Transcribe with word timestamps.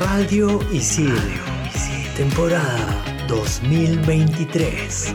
Radio 0.00 0.58
Isil, 0.72 1.12
temporada 2.16 3.04
2023. 3.28 5.14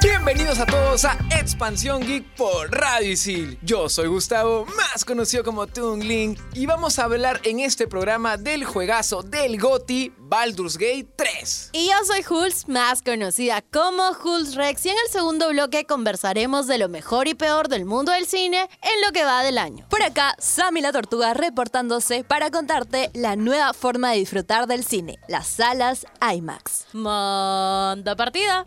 Bienvenidos 0.00 0.60
a 0.60 0.66
todos 0.66 1.04
a 1.04 1.18
Expansión 1.48 2.02
Geek 2.02 2.36
por 2.36 2.70
Radio 2.70 3.10
Isil. 3.10 3.58
Yo 3.62 3.88
soy 3.88 4.06
Gustavo, 4.08 4.66
más 4.76 5.06
conocido 5.06 5.42
como 5.42 5.66
Toon 5.66 6.06
Link, 6.06 6.38
y 6.52 6.66
vamos 6.66 6.98
a 6.98 7.04
hablar 7.04 7.40
en 7.42 7.60
este 7.60 7.86
programa 7.88 8.36
del 8.36 8.66
juegazo 8.66 9.22
del 9.22 9.58
GOTI 9.58 10.12
Baldur's 10.18 10.76
Gate 10.76 11.08
3. 11.16 11.70
Y 11.72 11.88
yo 11.88 11.94
soy 12.04 12.22
Hulz, 12.28 12.68
más 12.68 13.00
conocida 13.00 13.62
como 13.62 14.10
Hulz 14.22 14.56
Rex, 14.56 14.84
y 14.84 14.90
en 14.90 14.96
el 15.02 15.10
segundo 15.10 15.48
bloque 15.48 15.86
conversaremos 15.86 16.66
de 16.66 16.76
lo 16.76 16.90
mejor 16.90 17.28
y 17.28 17.34
peor 17.34 17.68
del 17.68 17.86
mundo 17.86 18.12
del 18.12 18.26
cine 18.26 18.68
en 18.82 19.06
lo 19.06 19.12
que 19.12 19.24
va 19.24 19.42
del 19.42 19.56
año. 19.56 19.86
Por 19.88 20.02
acá, 20.02 20.36
Sammy 20.38 20.82
la 20.82 20.92
Tortuga 20.92 21.32
reportándose 21.32 22.24
para 22.24 22.50
contarte 22.50 23.10
la 23.14 23.36
nueva 23.36 23.72
forma 23.72 24.10
de 24.10 24.18
disfrutar 24.18 24.66
del 24.66 24.84
cine, 24.84 25.18
las 25.28 25.46
salas 25.46 26.04
IMAX. 26.20 26.84
Manda 26.92 28.14
partida. 28.16 28.66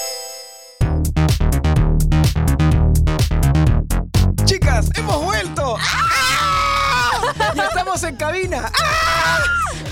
En 8.03 8.15
cabina. 8.15 8.71
¡Ah! 8.79 9.43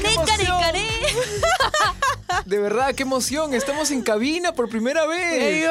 ¡Qué 0.01 0.13
emoción! 0.13 0.59
De 2.45 2.59
verdad, 2.59 2.93
qué 2.95 3.03
emoción. 3.03 3.53
Estamos 3.53 3.91
en 3.91 4.01
cabina 4.01 4.53
por 4.53 4.69
primera 4.69 5.05
vez. 5.05 5.65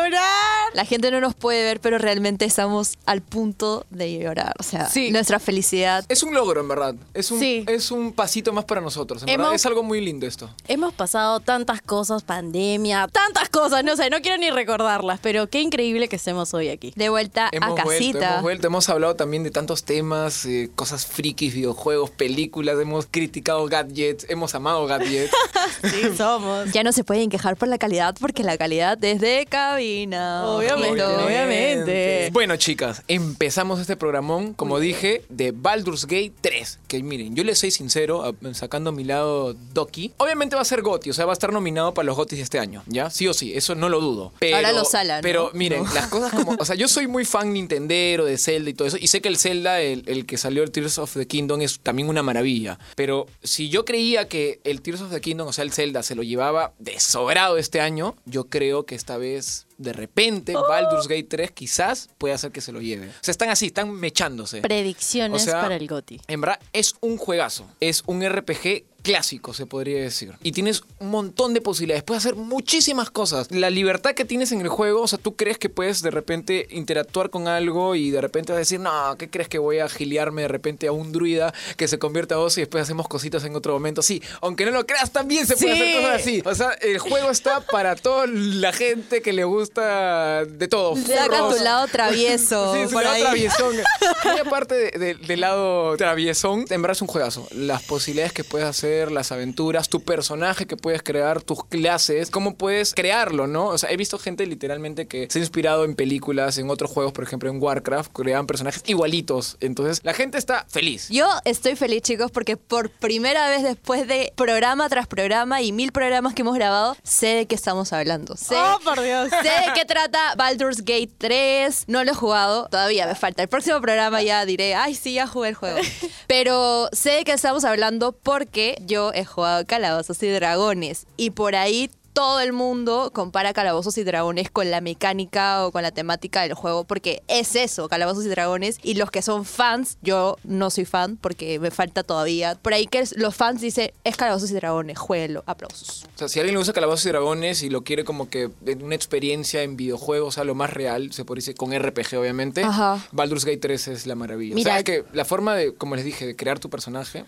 La 0.75 0.85
gente 0.85 1.11
no 1.11 1.21
nos 1.21 1.35
puede 1.35 1.63
ver, 1.63 1.81
pero 1.81 1.99
realmente 1.99 2.45
estamos 2.45 2.99
al 3.07 3.23
punto 3.23 3.87
de 3.91 4.19
llorar. 4.19 4.55
O 4.59 4.63
sea, 4.63 4.89
Sí. 4.89 5.11
nuestra 5.11 5.39
felicidad. 5.39 6.05
Es 6.09 6.23
un 6.23 6.35
logro, 6.35 6.61
en 6.61 6.69
verdad. 6.69 6.95
Es 7.15 7.31
un, 7.31 7.41
Sí. 7.41 7.65
es 7.67 7.91
un 7.91 8.13
pasito 8.13 8.53
más 8.53 8.65
para 8.65 8.81
nosotros. 8.81 9.23
En 9.23 9.29
Hemos- 9.29 9.39
verdad, 9.47 9.55
es 9.55 9.67
algo 9.67 9.83
muy 9.83 10.01
lindo 10.01 10.27
esto. 10.27 10.51
Hemos 10.69 10.93
pasado 10.95 11.41
tantas 11.41 11.81
cosas, 11.83 12.23
pandemia, 12.23 13.09
tantas 13.13 13.49
cosas, 13.49 13.83
no 13.85 13.97
sé, 13.97 14.11
no 14.11 14.21
quiero 14.21 14.37
ni 14.39 14.51
recordarlas, 14.51 15.21
pero 15.23 15.49
qué 15.49 15.61
increíble 15.61 16.09
que 16.09 16.17
estemos 16.17 16.53
hoy 16.55 16.69
aquí. 16.69 16.93
De 16.97 17.09
vuelta 17.09 17.49
Hemos 17.53 17.79
a 17.79 17.85
vuelto, 17.85 17.91
casita. 17.91 18.29
hemos 18.31 18.43
vuelto, 18.43 18.67
hemos 18.67 18.89
hablado 18.89 19.17
también 19.17 19.43
de 19.43 19.51
tantos 19.51 19.85
temas, 19.85 20.45
eh, 20.47 20.71
cosas 20.75 21.07
frikis, 21.07 21.55
videojuegos, 21.55 22.11
películas, 22.11 22.79
hemos 22.81 23.07
criticado 23.11 23.67
gadgets, 23.67 24.27
hemos 24.29 24.55
amado 24.55 24.87
gadgets. 24.87 25.33
Sí, 25.83 26.17
somos. 26.17 26.48
Ya 26.73 26.83
no 26.83 26.93
se 26.93 27.05
pueden 27.05 27.31
quejar 27.31 27.57
por 27.57 27.69
la 27.69 27.79
calidad 27.79 28.15
porque 28.21 28.43
la 28.43 28.57
calidad 28.57 29.03
es 29.05 29.21
de 29.21 29.47
cabina. 29.49 30.47
Obviamente, 30.47 31.03
obviamente. 31.03 32.31
Bueno, 32.33 32.57
chicas, 32.57 33.03
empezamos 33.09 33.81
este 33.81 33.97
programón, 33.97 34.55
como 34.55 34.81
dije, 34.81 35.25
de 35.29 35.53
Baldur's 35.53 36.07
Gate 36.07 36.33
3. 36.41 36.81
Que 36.89 37.03
miren, 37.03 37.35
yo 37.35 37.45
les 37.45 37.59
soy 37.59 37.71
sincero, 37.71 38.35
sacando 38.53 38.91
a 38.91 38.93
mi 38.93 39.05
lado 39.05 39.55
Doki. 39.73 40.13
Obviamente 40.19 40.57
va 40.57 40.63
a 40.63 40.65
ser 40.65 40.83
GOTY, 40.83 41.11
o 41.11 41.13
sea, 41.13 41.27
va 41.27 41.33
a 41.33 41.35
estar 41.35 41.53
nominado 41.53 41.95
para 41.95 42.07
los 42.07 42.17
GOTYs 42.17 42.39
de 42.39 42.43
este 42.43 42.59
año, 42.59 42.83
¿ya? 42.87 43.11
Sí 43.11 43.27
o 43.29 43.35
sí, 43.35 43.53
eso 43.55 43.75
no 43.75 43.89
lo 43.89 44.01
dudo. 44.01 44.33
Pero, 44.39 44.57
Ahora 44.57 44.73
lo 44.73 44.85
salan, 44.85 45.19
¿no? 45.19 45.23
Pero 45.23 45.51
miren, 45.55 45.85
las 45.95 46.09
cosas 46.09 46.33
como. 46.33 46.57
O 46.59 46.65
sea, 46.65 46.77
yo 46.77 46.89
soy 46.89 47.07
muy 47.07 47.25
fan 47.25 47.53
Nintendero, 47.53 48.25
de 48.25 48.39
Zelda 48.39 48.71
y 48.71 48.75
todo 48.75 48.89
eso. 48.89 48.97
Y 48.99 49.09
sé 49.09 49.21
que 49.21 49.29
el 49.29 49.39
Zelda, 49.39 49.81
el, 49.81 50.05
el 50.07 50.27
que 50.27 50.37
salió 50.37 50.63
el 50.63 50.71
Tears 50.71 50.99
of 50.99 51.15
the 51.15 51.27
Kingdom, 51.27 51.61
es 51.63 51.81
también 51.81 52.09
una 52.09 52.23
maravilla. 52.23 52.79
Pero 52.97 53.27
si 53.43 53.69
yo 53.69 53.85
creía 53.85 54.29
que 54.29 54.61
el 54.65 54.83
Tears 54.83 55.03
of 55.03 55.11
the 55.11 55.21
Kingdom, 55.21 55.49
o 55.49 55.53
sea, 55.53 55.65
el 55.65 55.73
Zelda, 55.73 56.03
se 56.03 56.15
lo 56.15 56.23
llevaba 56.23 56.38
de 56.79 57.01
sobrado 57.01 57.59
este 57.59 57.81
año, 57.81 58.15
yo 58.25 58.49
creo 58.49 58.87
que 58.87 58.95
esta 58.95 59.17
vez. 59.17 59.67
De 59.79 59.93
repente, 59.93 60.57
Oh. 60.57 60.67
Baldur's 60.69 61.07
Gate 61.07 61.23
3 61.29 61.51
quizás 61.53 62.09
puede 62.19 62.35
hacer 62.35 62.51
que 62.51 62.61
se 62.61 62.73
lo 62.73 62.81
lleve. 62.81 63.09
O 63.09 63.13
sea, 63.21 63.31
están 63.31 63.49
así, 63.51 63.67
están 63.67 63.93
mechándose. 63.93 64.61
Predicciones 64.61 65.43
O 65.43 65.45
sea, 65.45 65.61
para 65.61 65.77
el 65.77 65.87
GOTI. 65.87 66.21
En 66.27 66.41
verdad, 66.41 66.59
es 66.73 66.97
un 67.01 67.17
juegazo. 67.17 67.65
Es 67.79 68.03
un 68.07 68.29
RPG 68.29 68.85
clásico, 69.13 69.55
se 69.55 69.65
podría 69.65 70.03
decir. 70.03 70.35
Y 70.43 70.53
tienes 70.53 70.83
un 70.99 71.09
montón 71.11 71.55
de 71.55 71.61
posibilidades. 71.63 72.03
Puedes 72.05 72.25
hacer 72.27 72.37
muchísimas 72.37 73.11
cosas. 73.11 73.51
La 73.51 73.71
libertad 73.71 74.13
que 74.13 74.27
tienes 74.27 74.53
en 74.53 74.61
el 74.61 74.69
juego, 74.69 75.01
o 75.03 75.09
sea, 75.09 75.19
tú 75.19 75.35
crees 75.35 75.57
que 75.57 75.71
puedes 75.71 76.03
de 76.03 76.11
repente 76.11 76.67
interactuar 76.71 77.31
con 77.31 77.49
algo 77.49 77.95
y 77.95 78.11
de 78.11 78.21
repente 78.21 78.53
vas 78.53 78.59
a 78.59 78.61
decir, 78.61 78.81
no, 78.81 79.17
¿qué 79.19 79.31
crees 79.31 79.49
que 79.49 79.59
voy 79.59 79.79
a 79.79 79.89
giliarme 79.89 80.43
de 80.43 80.49
repente 80.49 80.87
a 80.89 80.93
un 80.93 81.11
druida 81.13 81.55
que 81.79 81.89
se 81.89 81.99
convierte 81.99 82.35
a 82.35 82.37
vos 82.37 82.59
y 82.59 82.61
después 82.61 82.83
hacemos 82.83 83.09
cositas 83.09 83.43
en 83.45 83.57
otro 83.57 83.73
momento? 83.73 84.03
Sí, 84.03 84.23
aunque 84.43 84.67
no 84.67 84.73
lo 84.73 84.85
creas, 84.87 85.11
también 85.11 85.47
se 85.47 85.57
puede 85.57 85.75
Sí. 85.75 85.81
hacer 85.83 85.95
cosas 86.03 86.21
así. 86.21 86.43
O 86.45 86.55
sea, 86.55 86.71
el 86.83 86.99
juego 86.99 87.31
está 87.31 87.61
para 87.63 87.97
toda 87.97 88.27
la 88.27 88.73
gente 88.75 89.23
que 89.23 89.33
le 89.33 89.45
gusta 89.45 90.45
de 90.45 90.69
todo. 90.69 90.97
Saca 90.97 91.49
tu 91.49 91.63
lado 91.65 91.87
travieso. 91.89 92.75
Sí, 92.75 92.89
su 92.89 92.95
lado 93.01 93.11
ahí. 93.15 93.23
traviesón. 93.23 93.75
Y 94.37 94.39
aparte 94.41 94.75
de- 94.75 94.91
de- 94.99 95.15
del 95.15 95.41
lado 95.41 95.97
traviesón, 95.97 96.65
en 96.69 96.83
verdad 96.83 96.97
es 96.97 97.03
un 97.03 97.09
juegazo. 97.09 97.49
Las 97.53 97.83
posibilidades 97.85 98.33
que 98.33 98.45
puedes 98.45 98.67
hacer, 98.67 98.98
las 99.07 99.31
aventuras, 99.33 99.89
tu 99.89 100.01
personaje 100.03 100.67
que 100.67 100.77
puedes 100.77 101.03
crear, 101.03 101.43
tus 101.43 101.65
clases, 101.65 102.31
cómo 102.31 102.57
puedes 102.57 102.95
crearlo, 102.95 103.47
¿no? 103.47 103.67
O 103.67 103.79
sea, 103.79 103.91
he 103.91 103.97
visto 103.97 104.19
gente 104.19 104.47
literalmente 104.47 105.07
que 105.07 105.29
se 105.31 105.39
ha 105.39 105.43
inspirado 105.43 105.85
en 105.85 105.95
películas, 105.95 106.59
en 106.59 106.69
otros 106.71 106.91
juegos, 106.91 107.13
por 107.13 107.25
ejemplo 107.25 107.49
en 107.51 107.63
Warcraft, 107.63 108.13
creaban 108.13 108.47
personajes 108.47 108.83
igualitos. 108.87 109.57
Entonces, 109.61 110.01
la 110.03 110.15
gente 110.15 110.39
está 110.39 110.67
feliz. 110.69 111.09
Yo 111.09 111.29
estoy 111.45 111.77
feliz, 111.77 112.03
chicos, 112.03 112.31
porque 112.31 112.57
por 112.57 112.91
primera 112.91 113.49
vez 113.49 113.63
después 113.63 114.07
de 114.09 114.33
programa 114.37 114.89
tras 114.89 115.07
programa 115.07 115.63
y 115.63 115.73
mil 115.73 115.93
programas 115.93 116.35
que 116.35 116.43
hemos 116.43 116.55
grabado, 116.57 116.97
sé 117.03 117.29
de 117.29 117.47
qué 117.47 117.55
estamos 117.55 117.93
hablando. 117.93 118.37
Sé, 118.37 118.57
Oh, 118.59 118.79
por 118.85 119.01
Dios. 119.01 119.31
sé 119.31 119.37
de 119.49 119.73
qué 119.75 119.85
trata 119.85 120.35
Baldur's 120.37 120.79
Gate 120.79 121.11
3. 121.19 121.85
No 121.87 122.03
lo 122.05 122.11
he 122.11 122.15
jugado, 122.15 122.69
todavía 122.69 123.07
me 123.07 123.15
falta. 123.15 123.43
El 123.43 123.49
próximo 123.49 123.81
programa 123.81 124.23
ya 124.23 124.45
diré, 124.45 124.75
ay, 124.75 124.95
sí, 124.95 125.15
ya 125.15 125.27
jugué 125.27 125.51
el 125.51 125.55
juego. 125.55 125.79
Pero 126.27 126.89
sé 126.93 127.11
de 127.11 127.25
qué 127.25 127.33
estamos 127.33 127.65
hablando 127.65 128.13
porque 128.13 128.77
yo 128.89 129.13
he 129.15 129.25
jugado 129.25 129.65
Calabozos 129.67 130.21
y 130.25 130.29
Dragones. 130.29 131.07
Y 131.17 131.31
por 131.31 131.55
ahí 131.55 131.91
todo 132.19 132.41
el 132.41 132.53
mundo 132.53 133.13
compara 133.15 133.53
Calabozos 133.53 133.97
y 133.97 134.03
Dragones 134.03 134.51
con 134.51 134.73
la 134.73 134.81
mecánica 134.81 135.65
o 135.65 135.71
con 135.71 135.83
la 135.83 135.93
temática 135.93 136.43
del 136.43 136.53
juego, 136.55 136.83
porque 136.83 137.23
es 137.29 137.55
eso, 137.55 137.89
Calabozos 137.89 138.25
y 138.27 138.29
Dragones. 138.29 138.81
Y 138.83 138.95
los 138.95 139.13
que 139.13 139.23
son 139.23 139.45
fans, 139.45 139.99
yo 140.03 140.37
no 140.43 140.71
soy 140.71 140.85
fan 140.85 141.17
porque 141.17 141.61
me 141.61 141.71
falta 141.71 142.03
todavía. 142.03 142.57
Por 142.57 142.75
ahí 142.75 142.89
que 142.89 143.05
los 143.15 143.37
fans 143.37 143.61
dicen, 143.61 143.93
es 144.03 144.17
Calabozos 144.17 144.51
y 144.51 144.55
Dragones, 144.55 144.99
jueguelo, 144.99 145.45
aplausos. 145.47 146.07
O 146.17 146.19
sea, 146.19 146.29
si 146.29 146.41
alguien 146.41 146.55
le 146.55 146.59
gusta 146.59 146.73
Calabozos 146.73 147.07
y 147.07 147.11
Dragones 147.11 147.63
y 147.63 147.71
lo 147.71 147.85
quiere 147.85 148.03
como 148.03 148.29
que 148.29 148.51
en 148.67 148.83
una 148.83 148.97
experiencia 148.97 149.63
en 149.63 149.77
videojuegos, 149.77 150.27
o 150.31 150.33
sea, 150.33 150.43
lo 150.43 150.57
más 150.57 150.71
real, 150.71 151.13
se 151.13 151.25
podría 151.25 151.43
decir, 151.43 151.55
con 151.55 151.73
RPG 151.73 152.19
obviamente, 152.19 152.65
Ajá. 152.65 152.99
Baldur's 153.13 153.45
Gate 153.45 153.59
3 153.59 153.87
es 153.87 154.07
la 154.09 154.17
maravilla. 154.17 154.57
Mira- 154.57 154.73
o 154.73 154.75
sea, 154.75 154.83
que 154.83 155.05
la 155.13 155.25
forma 155.25 155.55
de, 155.55 155.73
como 155.73 155.95
les 155.95 156.05
dije, 156.05 156.27
de 156.27 156.35
crear 156.35 156.59
tu 156.59 156.69
personaje, 156.69 157.25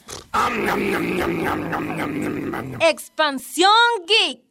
Expansión 2.80 3.70
Geek. 4.08 4.50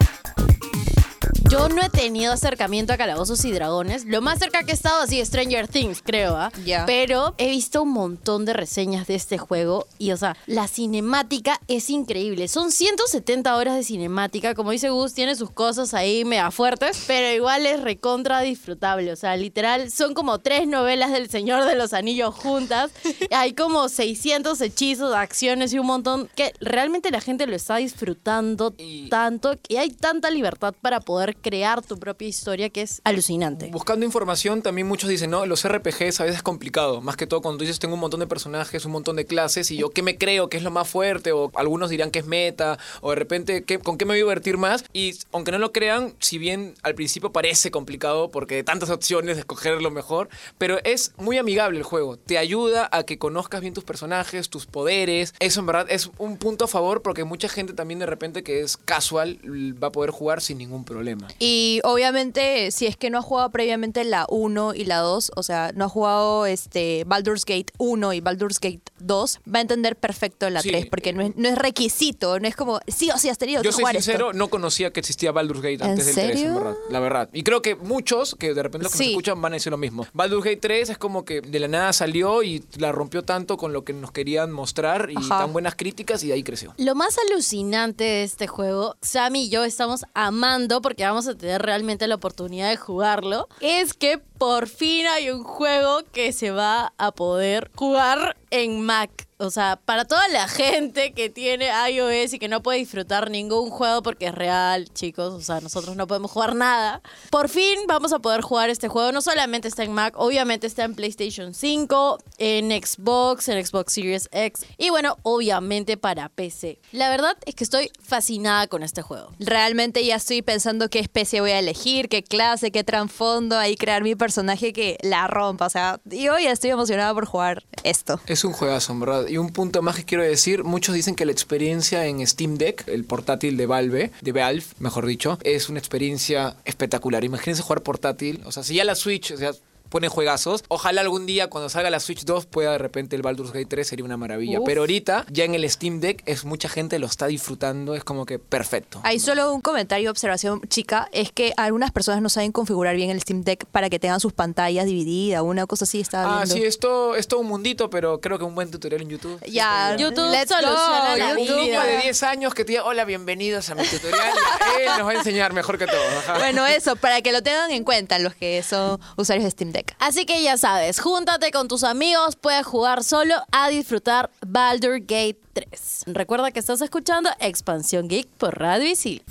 Yo 1.51 1.67
no 1.67 1.81
he 1.81 1.89
tenido 1.89 2.31
acercamiento 2.31 2.93
a 2.93 2.97
calabozos 2.97 3.43
y 3.43 3.51
dragones. 3.51 4.05
Lo 4.05 4.21
más 4.21 4.39
cerca 4.39 4.63
que 4.63 4.71
he 4.71 4.73
estado 4.73 5.01
así 5.01 5.23
Stranger 5.25 5.67
Things, 5.67 6.01
creo, 6.01 6.37
¿ah? 6.37 6.49
Ya. 6.63 6.85
Pero 6.85 7.35
he 7.37 7.49
visto 7.49 7.83
un 7.83 7.89
montón 7.91 8.45
de 8.45 8.53
reseñas 8.53 9.05
de 9.07 9.15
este 9.15 9.37
juego 9.37 9.85
y, 9.97 10.13
o 10.13 10.17
sea, 10.17 10.37
la 10.47 10.69
cinemática 10.69 11.59
es 11.67 11.89
increíble. 11.89 12.47
Son 12.47 12.71
170 12.71 13.53
horas 13.57 13.75
de 13.75 13.83
cinemática. 13.83 14.55
Como 14.55 14.71
dice 14.71 14.91
Gus, 14.91 15.13
tiene 15.13 15.35
sus 15.35 15.51
cosas 15.51 15.93
ahí 15.93 16.23
mega 16.23 16.51
fuertes, 16.51 17.03
pero 17.05 17.35
igual 17.35 17.65
es 17.65 17.81
recontra 17.81 18.39
disfrutable. 18.39 19.11
O 19.11 19.17
sea, 19.17 19.35
literal, 19.35 19.91
son 19.91 20.13
como 20.13 20.39
tres 20.39 20.67
novelas 20.69 21.11
del 21.11 21.29
Señor 21.29 21.65
de 21.65 21.75
los 21.75 21.91
Anillos 21.91 22.33
juntas. 22.33 22.91
Hay 23.29 23.51
como 23.55 23.89
600 23.89 24.61
hechizos, 24.61 25.13
acciones 25.13 25.73
y 25.73 25.79
un 25.79 25.87
montón 25.87 26.29
que 26.33 26.53
realmente 26.61 27.11
la 27.11 27.19
gente 27.19 27.45
lo 27.45 27.57
está 27.57 27.75
disfrutando 27.75 28.73
Y- 28.77 29.09
tanto 29.09 29.59
que 29.61 29.79
hay 29.79 29.89
tanta 29.89 30.29
libertad 30.31 30.73
para 30.81 31.01
poder 31.01 31.35
crear 31.41 31.81
tu 31.81 31.97
propia 31.99 32.27
historia, 32.27 32.69
que 32.69 32.81
es 32.83 33.01
alucinante. 33.03 33.67
Buscando 33.71 34.05
información, 34.05 34.61
también 34.61 34.87
muchos 34.87 35.09
dicen, 35.09 35.29
no, 35.31 35.45
los 35.45 35.65
RPGs 35.67 36.19
a 36.21 36.23
veces 36.23 36.37
es 36.37 36.43
complicado. 36.43 37.01
Más 37.01 37.17
que 37.17 37.27
todo 37.27 37.41
cuando 37.41 37.57
tú 37.59 37.63
dices, 37.63 37.79
tengo 37.79 37.95
un 37.95 37.99
montón 37.99 38.19
de 38.19 38.27
personajes, 38.27 38.85
un 38.85 38.91
montón 38.91 39.15
de 39.15 39.25
clases, 39.25 39.71
y 39.71 39.77
yo, 39.77 39.89
¿qué 39.89 40.01
me 40.03 40.17
creo? 40.17 40.49
¿Qué 40.49 40.57
es 40.57 40.63
lo 40.63 40.71
más 40.71 40.87
fuerte? 40.89 41.31
O 41.31 41.51
algunos 41.55 41.89
dirán 41.89 42.11
que 42.11 42.19
es 42.19 42.25
meta, 42.25 42.77
o 43.01 43.09
de 43.11 43.15
repente, 43.15 43.63
¿qué- 43.63 43.79
¿con 43.79 43.97
qué 43.97 44.05
me 44.05 44.13
voy 44.13 44.19
a 44.19 44.23
divertir 44.23 44.57
más? 44.57 44.85
Y 44.93 45.15
aunque 45.31 45.51
no 45.51 45.57
lo 45.59 45.71
crean, 45.71 46.13
si 46.19 46.37
bien 46.37 46.75
al 46.83 46.95
principio 46.95 47.31
parece 47.31 47.71
complicado, 47.71 48.29
porque 48.31 48.55
hay 48.57 48.63
tantas 48.63 48.89
opciones 48.89 49.35
de 49.35 49.41
escoger 49.41 49.81
lo 49.81 49.91
mejor, 49.91 50.29
pero 50.57 50.77
es 50.83 51.13
muy 51.17 51.37
amigable 51.37 51.77
el 51.77 51.83
juego. 51.83 52.17
Te 52.17 52.37
ayuda 52.37 52.87
a 52.91 53.03
que 53.03 53.17
conozcas 53.17 53.61
bien 53.61 53.73
tus 53.73 53.83
personajes, 53.83 54.49
tus 54.49 54.65
poderes. 54.65 55.33
Eso 55.39 55.59
en 55.61 55.65
verdad 55.65 55.87
es 55.89 56.09
un 56.17 56.37
punto 56.37 56.65
a 56.65 56.67
favor, 56.67 57.01
porque 57.01 57.23
mucha 57.23 57.49
gente 57.49 57.73
también 57.73 57.99
de 57.99 58.05
repente 58.05 58.43
que 58.43 58.61
es 58.61 58.77
casual 58.77 59.39
va 59.81 59.87
a 59.87 59.91
poder 59.91 60.11
jugar 60.11 60.41
sin 60.41 60.57
ningún 60.57 60.83
problema. 60.85 61.27
Y 61.39 61.79
obviamente, 61.83 62.71
si 62.71 62.87
es 62.87 62.97
que 62.97 63.09
no 63.09 63.19
ha 63.19 63.21
jugado 63.21 63.49
previamente 63.51 64.03
la 64.03 64.25
1 64.29 64.73
y 64.75 64.85
la 64.85 64.97
2, 64.99 65.31
o 65.35 65.43
sea, 65.43 65.71
no 65.75 65.85
ha 65.85 65.89
jugado 65.89 66.45
este 66.45 67.03
Baldur's 67.05 67.45
Gate 67.45 67.73
1 67.77 68.13
y 68.13 68.19
Baldur's 68.21 68.59
Gate 68.59 68.81
2, 68.99 69.39
va 69.53 69.59
a 69.59 69.61
entender 69.61 69.95
perfecto 69.95 70.49
la 70.49 70.61
Sí. 70.61 70.69
3, 70.69 70.85
porque 70.87 71.13
no 71.13 71.21
es, 71.21 71.35
no 71.35 71.47
es 71.49 71.57
requisito, 71.57 72.39
no 72.39 72.47
es 72.47 72.55
como, 72.55 72.79
sí 72.87 73.09
o 73.11 73.17
sí 73.17 73.29
has 73.29 73.37
tenido 73.37 73.63
Yo 73.63 73.69
que 73.69 73.73
soy 73.73 73.81
jugar 73.81 73.95
sincero, 73.95 74.27
esto. 74.27 74.37
no 74.37 74.47
conocía 74.49 74.91
que 74.91 74.99
existía 74.99 75.31
Baldur's 75.31 75.61
Gate 75.61 75.83
¿En 75.83 75.91
antes 75.91 76.05
del 76.05 76.15
3, 76.15 76.29
en 76.29 76.37
serio? 76.37 76.53
verdad. 76.55 76.75
La 76.89 76.99
verdad. 76.99 77.29
Y 77.33 77.43
creo 77.43 77.61
que 77.61 77.75
muchos, 77.75 78.35
que 78.35 78.53
de 78.53 78.61
repente 78.63 78.83
los 78.83 78.91
que 78.93 78.97
nos 78.99 79.05
Sí. 79.05 79.11
escuchan 79.11 79.41
van 79.41 79.53
a 79.53 79.55
decir 79.55 79.71
lo 79.71 79.77
mismo. 79.77 80.05
Baldur's 80.13 80.43
Gate 80.43 80.57
3 80.57 80.89
es 80.91 80.97
como 80.97 81.25
que 81.25 81.41
de 81.41 81.59
la 81.59 81.67
nada 81.67 81.93
salió 81.93 82.43
y 82.43 82.63
la 82.77 82.91
rompió 82.91 83.23
tanto 83.23 83.57
con 83.57 83.73
lo 83.73 83.83
que 83.83 83.93
nos 83.93 84.11
querían 84.11 84.51
mostrar 84.51 85.09
y 85.09 85.17
Ajá. 85.17 85.39
tan 85.39 85.53
buenas 85.53 85.75
críticas 85.75 86.23
y 86.23 86.27
de 86.27 86.33
ahí 86.33 86.43
creció. 86.43 86.73
Lo 86.77 86.95
más 86.95 87.17
alucinante 87.29 88.03
de 88.03 88.23
este 88.23 88.47
juego, 88.47 88.95
Sammy 89.01 89.43
y 89.45 89.49
yo 89.49 89.63
estamos 89.63 90.05
amando 90.13 90.81
porque 90.81 91.03
vamos 91.03 91.20
a 91.27 91.37
tener 91.37 91.61
realmente 91.61 92.07
la 92.07 92.15
oportunidad 92.15 92.69
de 92.69 92.77
jugarlo, 92.77 93.47
es 93.59 93.93
que 93.93 94.17
por 94.17 94.67
fin 94.67 95.05
hay 95.07 95.29
un 95.29 95.43
juego 95.43 96.01
que 96.11 96.33
se 96.33 96.51
va 96.51 96.93
a 96.97 97.11
poder 97.11 97.71
jugar 97.75 98.37
en 98.49 98.81
Mac. 98.81 99.27
O 99.41 99.49
sea, 99.49 99.79
para 99.83 100.05
toda 100.05 100.27
la 100.27 100.47
gente 100.47 101.13
que 101.13 101.29
tiene 101.29 101.69
iOS 101.89 102.33
y 102.33 102.39
que 102.39 102.47
no 102.47 102.61
puede 102.61 102.77
disfrutar 102.77 103.31
ningún 103.31 103.71
juego 103.71 104.03
porque 104.03 104.27
es 104.27 104.35
real, 104.35 104.87
chicos, 104.93 105.33
o 105.33 105.41
sea, 105.41 105.59
nosotros 105.61 105.95
no 105.95 106.05
podemos 106.05 106.29
jugar 106.29 106.55
nada. 106.55 107.01
Por 107.31 107.49
fin 107.49 107.79
vamos 107.87 108.13
a 108.13 108.19
poder 108.19 108.41
jugar 108.41 108.69
este 108.69 108.87
juego. 108.87 109.11
No 109.11 109.21
solamente 109.21 109.67
está 109.67 109.83
en 109.83 109.93
Mac, 109.93 110.13
obviamente 110.17 110.67
está 110.67 110.83
en 110.83 110.93
PlayStation 110.93 111.53
5, 111.53 112.19
en 112.37 112.69
Xbox, 112.69 113.49
en 113.49 113.65
Xbox 113.65 113.93
Series 113.93 114.29
X 114.31 114.65
y 114.77 114.91
bueno, 114.91 115.17
obviamente 115.23 115.97
para 115.97 116.29
PC. 116.29 116.79
La 116.91 117.09
verdad 117.09 117.35
es 117.45 117.55
que 117.55 117.63
estoy 117.63 117.91
fascinada 117.99 118.67
con 118.67 118.83
este 118.83 119.01
juego. 119.01 119.31
Realmente 119.39 120.05
ya 120.05 120.17
estoy 120.17 120.43
pensando 120.43 120.89
qué 120.89 120.99
especie 120.99 121.41
voy 121.41 121.51
a 121.51 121.59
elegir, 121.59 122.09
qué 122.09 122.23
clase, 122.23 122.71
qué 122.71 122.83
trasfondo, 122.83 123.57
ahí 123.57 123.75
crear 123.75 124.03
mi 124.03 124.15
personaje 124.15 124.71
que 124.71 124.97
la 125.01 125.27
rompa. 125.27 125.65
O 125.65 125.69
sea, 125.69 125.99
yo 126.05 126.37
ya 126.37 126.51
estoy 126.51 126.69
emocionada 126.69 127.13
por 127.13 127.25
jugar 127.25 127.63
esto. 127.83 128.19
Es 128.27 128.43
un 128.43 128.53
juegazo, 128.53 128.93
en 128.93 128.99
verdad. 128.99 129.27
Y 129.31 129.37
un 129.37 129.51
punto 129.51 129.81
más 129.81 129.95
que 129.95 130.03
quiero 130.03 130.25
decir, 130.25 130.65
muchos 130.65 130.93
dicen 130.93 131.15
que 131.15 131.23
la 131.23 131.31
experiencia 131.31 132.05
en 132.05 132.27
Steam 132.27 132.57
Deck, 132.57 132.85
el 132.89 133.05
portátil 133.05 133.55
de 133.55 133.65
Valve, 133.65 134.11
de 134.19 134.31
Valve, 134.33 134.65
mejor 134.79 135.05
dicho, 135.05 135.39
es 135.43 135.69
una 135.69 135.79
experiencia 135.79 136.57
espectacular. 136.65 137.23
Imagínense 137.23 137.61
jugar 137.61 137.81
portátil, 137.81 138.41
o 138.43 138.51
sea, 138.51 138.63
si 138.63 138.75
ya 138.75 138.83
la 138.83 138.93
Switch, 138.93 139.31
o 139.31 139.37
sea, 139.37 139.53
pone 139.91 140.07
juegazos, 140.07 140.63
ojalá 140.69 141.01
algún 141.01 141.25
día 141.25 141.49
cuando 141.49 141.69
salga 141.69 141.89
la 141.89 141.99
Switch 141.99 142.23
2 142.23 142.45
pueda 142.47 142.71
de 142.71 142.77
repente 142.77 143.15
el 143.15 143.21
Baldur's 143.21 143.51
Gate 143.51 143.65
3 143.67 143.85
sería 143.87 144.05
una 144.05 144.17
maravilla. 144.17 144.59
Uf. 144.61 144.65
Pero 144.65 144.81
ahorita 144.81 145.25
ya 145.29 145.43
en 145.43 145.53
el 145.53 145.69
Steam 145.69 145.99
Deck 145.99 146.23
es 146.25 146.45
mucha 146.45 146.69
gente 146.69 146.97
lo 146.97 147.07
está 147.07 147.27
disfrutando, 147.27 147.93
es 147.93 148.03
como 148.03 148.25
que 148.25 148.39
perfecto. 148.39 149.01
Hay 149.03 149.19
solo 149.19 149.53
un 149.53 149.61
comentario, 149.61 150.09
observación 150.09 150.61
chica, 150.69 151.09
es 151.11 151.31
que 151.31 151.53
algunas 151.57 151.91
personas 151.91 152.21
no 152.21 152.29
saben 152.29 152.51
configurar 152.53 152.95
bien 152.95 153.09
el 153.09 153.21
Steam 153.21 153.43
Deck 153.43 153.65
para 153.65 153.89
que 153.89 153.99
tengan 153.99 154.19
sus 154.21 154.31
pantallas 154.33 154.85
divididas, 154.85 155.41
una 155.41 155.65
cosa 155.67 155.83
así 155.83 155.99
estaba 155.99 156.41
Ah, 156.41 156.45
sí, 156.45 156.63
esto 156.63 157.15
es 157.15 157.27
todo 157.27 157.41
un 157.41 157.47
mundito, 157.47 157.89
pero 157.89 158.21
creo 158.21 158.37
que 158.37 158.45
un 158.45 158.55
buen 158.55 158.71
tutorial 158.71 159.01
en 159.01 159.09
YouTube. 159.09 159.39
Ya, 159.45 159.95
YouTube 159.97 160.31
let's 160.31 160.49
soluciona 160.49 161.17
la 161.17 161.33
Un 161.33 161.39
YouTube. 161.39 161.61
niño 161.61 161.81
de 161.81 161.97
10 161.97 162.23
años 162.23 162.53
que 162.53 162.63
te 162.63 162.71
diga, 162.71 162.85
hola, 162.85 163.03
bienvenidos 163.03 163.69
a 163.69 163.75
mi 163.75 163.83
tutorial. 163.85 164.21
Él 164.79 164.89
nos 164.97 165.05
va 165.07 165.11
a 165.11 165.15
enseñar 165.15 165.51
mejor 165.53 165.77
que 165.77 165.85
todos. 165.87 166.39
Bueno, 166.39 166.65
eso, 166.65 166.95
para 166.95 167.21
que 167.21 167.31
lo 167.33 167.43
tengan 167.43 167.71
en 167.71 167.83
cuenta 167.83 168.17
los 168.19 168.33
que 168.35 168.63
son 168.63 168.99
usuarios 169.17 169.43
de 169.43 169.51
Steam 169.51 169.71
Deck. 169.71 169.80
Así 169.99 170.25
que 170.25 170.43
ya 170.43 170.57
sabes, 170.57 170.99
júntate 170.99 171.51
con 171.51 171.67
tus 171.67 171.83
amigos, 171.83 172.35
puedes 172.35 172.65
jugar 172.65 173.03
solo 173.03 173.35
a 173.51 173.69
disfrutar 173.69 174.29
Baldur 174.45 174.99
Gate 174.99 175.39
3. 175.53 176.03
Recuerda 176.07 176.51
que 176.51 176.59
estás 176.59 176.81
escuchando 176.81 177.29
Expansión 177.39 178.07
Geek 178.07 178.27
por 178.27 178.59
Radio 178.59 178.89
Isil. 178.89 179.23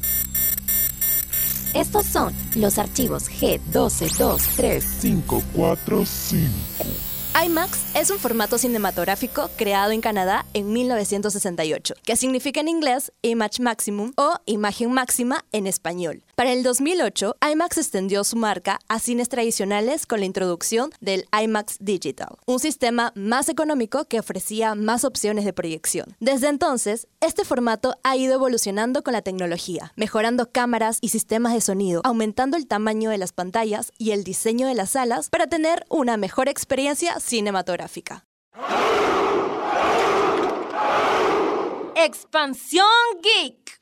Estos 1.75 2.07
son 2.07 2.35
los 2.57 2.79
archivos 2.79 3.31
G1223. 3.31 5.01
545. 5.01 6.51
IMAX 7.45 7.79
es 7.95 8.11
un 8.11 8.19
formato 8.19 8.59
cinematográfico 8.59 9.49
creado 9.57 9.93
en 9.93 10.01
Canadá 10.01 10.47
en 10.53 10.73
1968, 10.73 11.95
que 12.05 12.17
significa 12.17 12.61
en 12.61 12.67
inglés 12.67 13.13
Image 13.23 13.63
Maximum 13.63 14.13
o 14.17 14.35
Imagen 14.47 14.93
Máxima 14.93 15.45
en 15.53 15.69
español. 15.69 16.25
Para 16.41 16.53
el 16.55 16.63
2008, 16.63 17.37
IMAX 17.53 17.77
extendió 17.77 18.25
su 18.25 18.35
marca 18.35 18.79
a 18.89 18.99
cines 18.99 19.29
tradicionales 19.29 20.07
con 20.07 20.21
la 20.21 20.25
introducción 20.25 20.89
del 20.99 21.27
IMAX 21.39 21.77
Digital, 21.81 22.39
un 22.47 22.59
sistema 22.59 23.13
más 23.15 23.51
económico 23.51 24.07
que 24.07 24.19
ofrecía 24.19 24.75
más 24.75 25.05
opciones 25.05 25.45
de 25.45 25.53
proyección. 25.53 26.17
Desde 26.19 26.49
entonces, 26.49 27.09
este 27.21 27.45
formato 27.45 27.95
ha 28.05 28.17
ido 28.17 28.33
evolucionando 28.33 29.03
con 29.03 29.13
la 29.13 29.21
tecnología, 29.21 29.93
mejorando 29.97 30.51
cámaras 30.51 30.97
y 31.03 31.11
sistemas 31.11 31.53
de 31.53 31.61
sonido, 31.61 32.01
aumentando 32.05 32.57
el 32.57 32.67
tamaño 32.67 33.11
de 33.11 33.19
las 33.19 33.35
pantallas 33.35 33.93
y 33.99 34.13
el 34.13 34.25
diseño 34.25 34.67
de 34.67 34.75
las 34.75 34.93
salas 34.93 35.29
para 35.29 35.47
tener 35.47 35.85
una 35.91 36.17
mejor 36.17 36.49
experiencia 36.49 37.21
cinematográfica. 37.21 38.25
Expansión 41.95 42.87
Geek. 43.23 43.79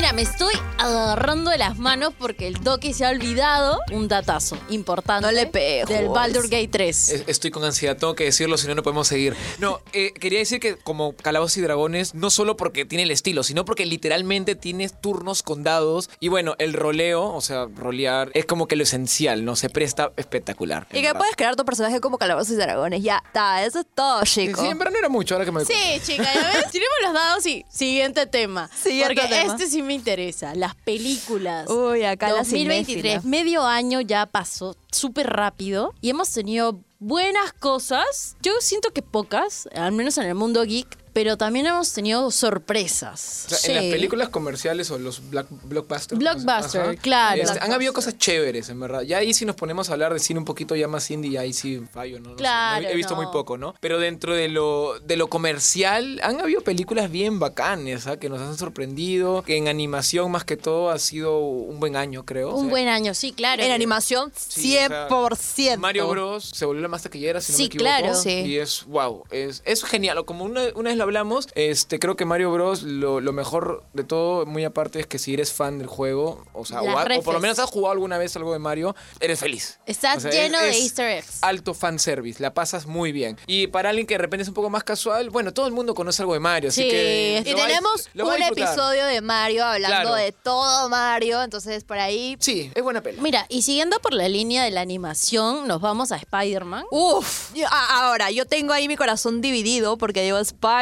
Mira, 0.00 0.12
me 0.12 0.22
estoy 0.22 0.54
agarrando 0.78 1.50
de 1.50 1.58
las 1.58 1.76
manos 1.76 2.12
porque 2.16 2.46
el 2.46 2.54
Doki 2.62 2.92
se 2.92 3.04
ha 3.04 3.10
olvidado 3.10 3.80
un 3.90 4.06
datazo 4.06 4.56
importante 4.68 5.26
No 5.26 5.32
le 5.32 5.46
del 5.46 6.08
Baldur 6.08 6.44
Gate 6.44 6.68
3. 6.68 7.08
Es- 7.08 7.24
Estoy 7.26 7.50
con 7.50 7.64
ansiedad, 7.64 7.96
tengo 7.96 8.14
que 8.14 8.22
decirlo, 8.22 8.56
si 8.58 8.68
no, 8.68 8.76
no 8.76 8.84
podemos 8.84 9.08
seguir. 9.08 9.34
No, 9.58 9.80
eh, 9.92 10.12
quería 10.12 10.38
decir 10.38 10.60
que 10.60 10.76
como 10.76 11.16
Calabozos 11.16 11.56
y 11.56 11.62
Dragones, 11.62 12.14
no 12.14 12.30
solo 12.30 12.56
porque 12.56 12.84
tiene 12.84 13.02
el 13.02 13.10
estilo, 13.10 13.42
sino 13.42 13.64
porque 13.64 13.86
literalmente 13.86 14.54
tienes 14.54 15.00
turnos 15.00 15.42
con 15.42 15.64
dados. 15.64 16.10
Y 16.20 16.28
bueno, 16.28 16.54
el 16.60 16.74
roleo, 16.74 17.24
o 17.34 17.40
sea, 17.40 17.66
rolear, 17.74 18.30
es 18.34 18.44
como 18.44 18.68
que 18.68 18.76
lo 18.76 18.84
esencial, 18.84 19.44
¿no? 19.44 19.56
Se 19.56 19.68
presta 19.68 20.12
espectacular. 20.16 20.86
Y 20.92 21.00
que 21.00 21.02
verdad. 21.08 21.18
puedes 21.18 21.34
crear 21.34 21.56
tu 21.56 21.64
personaje 21.64 21.98
como 22.00 22.18
calabozos 22.18 22.52
y 22.52 22.56
dragones. 22.56 23.02
Ya 23.02 23.20
está, 23.26 23.64
eso 23.64 23.80
es 23.80 23.86
todo, 23.96 24.24
Sí, 24.24 24.46
chico. 24.46 24.60
sí, 24.62 24.68
en 24.68 24.78
verdad 24.78 24.92
no 24.92 24.98
era 25.00 25.08
mucho, 25.08 25.34
ahora 25.34 25.44
que 25.44 25.50
me. 25.50 25.64
Sí, 25.64 25.74
chica, 26.06 26.22
ya 26.32 26.52
ves, 26.54 26.70
tiremos 26.70 26.94
los 27.02 27.12
dados 27.14 27.44
y 27.46 27.64
siguiente 27.68 28.26
tema. 28.26 28.70
Siguiente 28.80 29.14
porque 29.16 29.28
tema. 29.28 29.52
este 29.54 29.66
sí 29.66 29.82
me 29.88 29.94
interesa, 29.94 30.54
las 30.54 30.74
películas. 30.76 31.68
Uy, 31.68 32.04
acá 32.04 32.28
la 32.28 32.38
2023, 32.38 32.86
cinéfila. 32.86 33.20
medio 33.24 33.64
año 33.64 34.00
ya 34.00 34.26
pasó 34.26 34.76
súper 34.92 35.26
rápido 35.26 35.94
y 36.00 36.10
hemos 36.10 36.30
tenido 36.30 36.78
buenas 36.98 37.52
cosas. 37.54 38.36
Yo 38.42 38.52
siento 38.60 38.90
que 38.90 39.02
pocas, 39.02 39.68
al 39.74 39.92
menos 39.92 40.18
en 40.18 40.26
el 40.26 40.34
mundo 40.34 40.62
geek, 40.62 40.96
pero 41.18 41.36
también 41.36 41.66
hemos 41.66 41.92
tenido 41.92 42.30
sorpresas. 42.30 43.46
O 43.50 43.54
sea, 43.56 43.70
en 43.70 43.74
las 43.74 43.84
Sí. 43.86 43.90
películas 43.90 44.28
comerciales 44.28 44.88
o 44.92 44.98
los 44.98 45.30
black, 45.30 45.46
blockbusters. 45.64 46.16
Blockbuster, 46.16 46.80
ajá, 46.82 46.94
claro. 46.94 47.42
este, 47.42 47.58
han 47.60 47.72
habido 47.72 47.92
cosas 47.92 48.16
chéveres, 48.18 48.68
en 48.68 48.78
verdad. 48.78 49.02
Ya 49.02 49.18
ahí 49.18 49.34
sí 49.34 49.44
nos 49.44 49.56
ponemos 49.56 49.90
a 49.90 49.94
hablar 49.94 50.12
de 50.14 50.20
cine 50.20 50.38
un 50.38 50.44
poquito 50.44 50.76
ya 50.76 50.86
más 50.86 51.10
indie, 51.10 51.32
ya 51.32 51.40
ahí 51.40 51.52
sí 51.52 51.82
fallo, 51.92 52.20
¿no? 52.20 52.30
No 52.30 52.36
sé, 52.36 52.38
Claro, 52.38 52.86
he 52.88 52.94
visto 52.94 53.16
no. 53.16 53.22
muy 53.22 53.32
poco, 53.32 53.58
¿no? 53.58 53.74
Pero 53.80 53.98
dentro 53.98 54.32
de 54.36 54.48
lo, 54.48 55.00
de 55.00 55.16
lo 55.16 55.26
comercial, 55.28 56.20
han 56.22 56.40
habido 56.40 56.60
películas 56.60 57.10
bien 57.10 57.40
bacanes, 57.40 58.06
¿ah? 58.06 58.16
Que 58.16 58.28
nos 58.28 58.40
han 58.40 58.56
sorprendido. 58.56 59.42
Que 59.42 59.56
en 59.56 59.66
animación, 59.66 60.30
más 60.30 60.44
que 60.44 60.56
todo, 60.56 60.90
ha 60.90 61.00
sido 61.00 61.38
un 61.40 61.80
buen 61.80 61.96
año, 61.96 62.24
creo. 62.24 62.50
O 62.50 62.54
Un 62.58 62.66
sea, 62.66 62.70
buen 62.70 62.86
año, 62.86 63.12
sí, 63.14 63.32
claro. 63.32 63.60
En 63.64 63.72
animación, 63.72 64.30
Sí, 64.36 64.76
o 64.76 64.86
sea, 64.88 65.08
100%. 65.08 65.78
Mario 65.78 66.06
Bros. 66.08 66.52
se 66.54 66.64
volvió 66.64 66.82
la 66.82 66.88
más 66.88 67.02
taquillera, 67.02 67.40
si 67.40 67.50
no 67.52 67.56
Sí, 67.56 67.62
me 67.64 67.66
equivoco. 67.66 67.84
claro. 67.84 68.14
Sí. 68.14 68.30
Y 68.30 68.58
es, 68.58 68.84
wow, 68.86 69.24
es, 69.30 69.62
es 69.64 69.82
genial. 69.82 70.24
Como 70.24 70.44
una, 70.44 70.62
una 70.74 70.90
vez 70.90 70.96
lo 70.96 71.04
hablamos, 71.08 71.48
este, 71.54 71.98
creo 71.98 72.16
que 72.16 72.24
Mario 72.24 72.52
Bros. 72.52 72.82
Lo, 72.82 73.20
lo 73.20 73.32
mejor 73.32 73.84
de 73.92 74.04
todo, 74.04 74.46
muy 74.46 74.64
aparte, 74.64 75.00
es 75.00 75.06
que 75.06 75.18
si 75.18 75.34
eres 75.34 75.52
fan 75.52 75.78
del 75.78 75.86
juego, 75.88 76.44
o 76.52 76.64
sea, 76.64 76.82
o, 76.82 76.88
ha- 76.98 77.04
o 77.18 77.22
por 77.22 77.34
lo 77.34 77.40
menos 77.40 77.58
has 77.58 77.68
jugado 77.70 77.92
alguna 77.92 78.18
vez 78.18 78.34
algo 78.36 78.52
de 78.52 78.58
Mario, 78.58 78.94
eres 79.20 79.40
feliz. 79.40 79.78
Estás 79.86 80.18
O 80.18 80.20
sea, 80.20 80.30
lleno 80.30 80.58
de 80.60 80.70
es 80.70 80.76
easter 80.82 81.08
eggs. 81.18 81.38
Alto 81.42 81.74
fan 81.74 81.98
service, 81.98 82.42
la 82.42 82.54
pasas 82.54 82.86
muy 82.86 83.12
bien. 83.12 83.36
Y 83.46 83.66
para 83.68 83.90
alguien 83.90 84.06
que 84.06 84.14
de 84.14 84.18
repente 84.18 84.42
es 84.42 84.48
un 84.48 84.54
poco 84.54 84.70
más 84.70 84.84
casual, 84.84 85.30
bueno, 85.30 85.52
todo 85.52 85.66
el 85.66 85.72
mundo 85.72 85.94
conoce 85.94 86.22
algo 86.22 86.34
de 86.34 86.40
Mario, 86.40 86.68
así 86.70 86.82
Sí, 86.84 86.88
que. 86.90 87.42
Y 87.46 87.50
lo 87.50 87.56
va 87.58 87.64
a- 87.64 87.66
tenemos 87.66 88.08
lo 88.14 88.26
va 88.26 88.32
a 88.32 88.34
un 88.34 88.40
disfrutar. 88.40 88.68
episodio 88.74 89.06
de 89.06 89.20
Mario 89.20 89.64
hablando 89.64 90.10
Claro. 90.10 90.14
de 90.14 90.32
todo 90.32 90.88
Mario, 90.88 91.42
entonces 91.42 91.84
por 91.84 91.98
ahí... 91.98 92.36
Sí, 92.40 92.70
es 92.74 92.82
buena 92.82 93.02
peli. 93.02 93.20
Mira, 93.20 93.46
y 93.48 93.62
siguiendo 93.62 93.98
por 94.00 94.12
la 94.12 94.28
línea 94.28 94.62
de 94.64 94.70
la 94.70 94.80
animación, 94.82 95.66
nos 95.66 95.80
vamos 95.80 96.12
a 96.12 96.16
Spider-Man. 96.16 96.84
Uf, 96.90 97.54
yo- 97.54 97.66
a- 97.70 98.06
ahora 98.06 98.30
yo 98.30 98.44
tengo 98.46 98.72
ahí 98.72 98.88
mi 98.88 98.96
corazón 98.96 99.40
dividido 99.40 99.96
porque 99.96 100.22
digo 100.22 100.38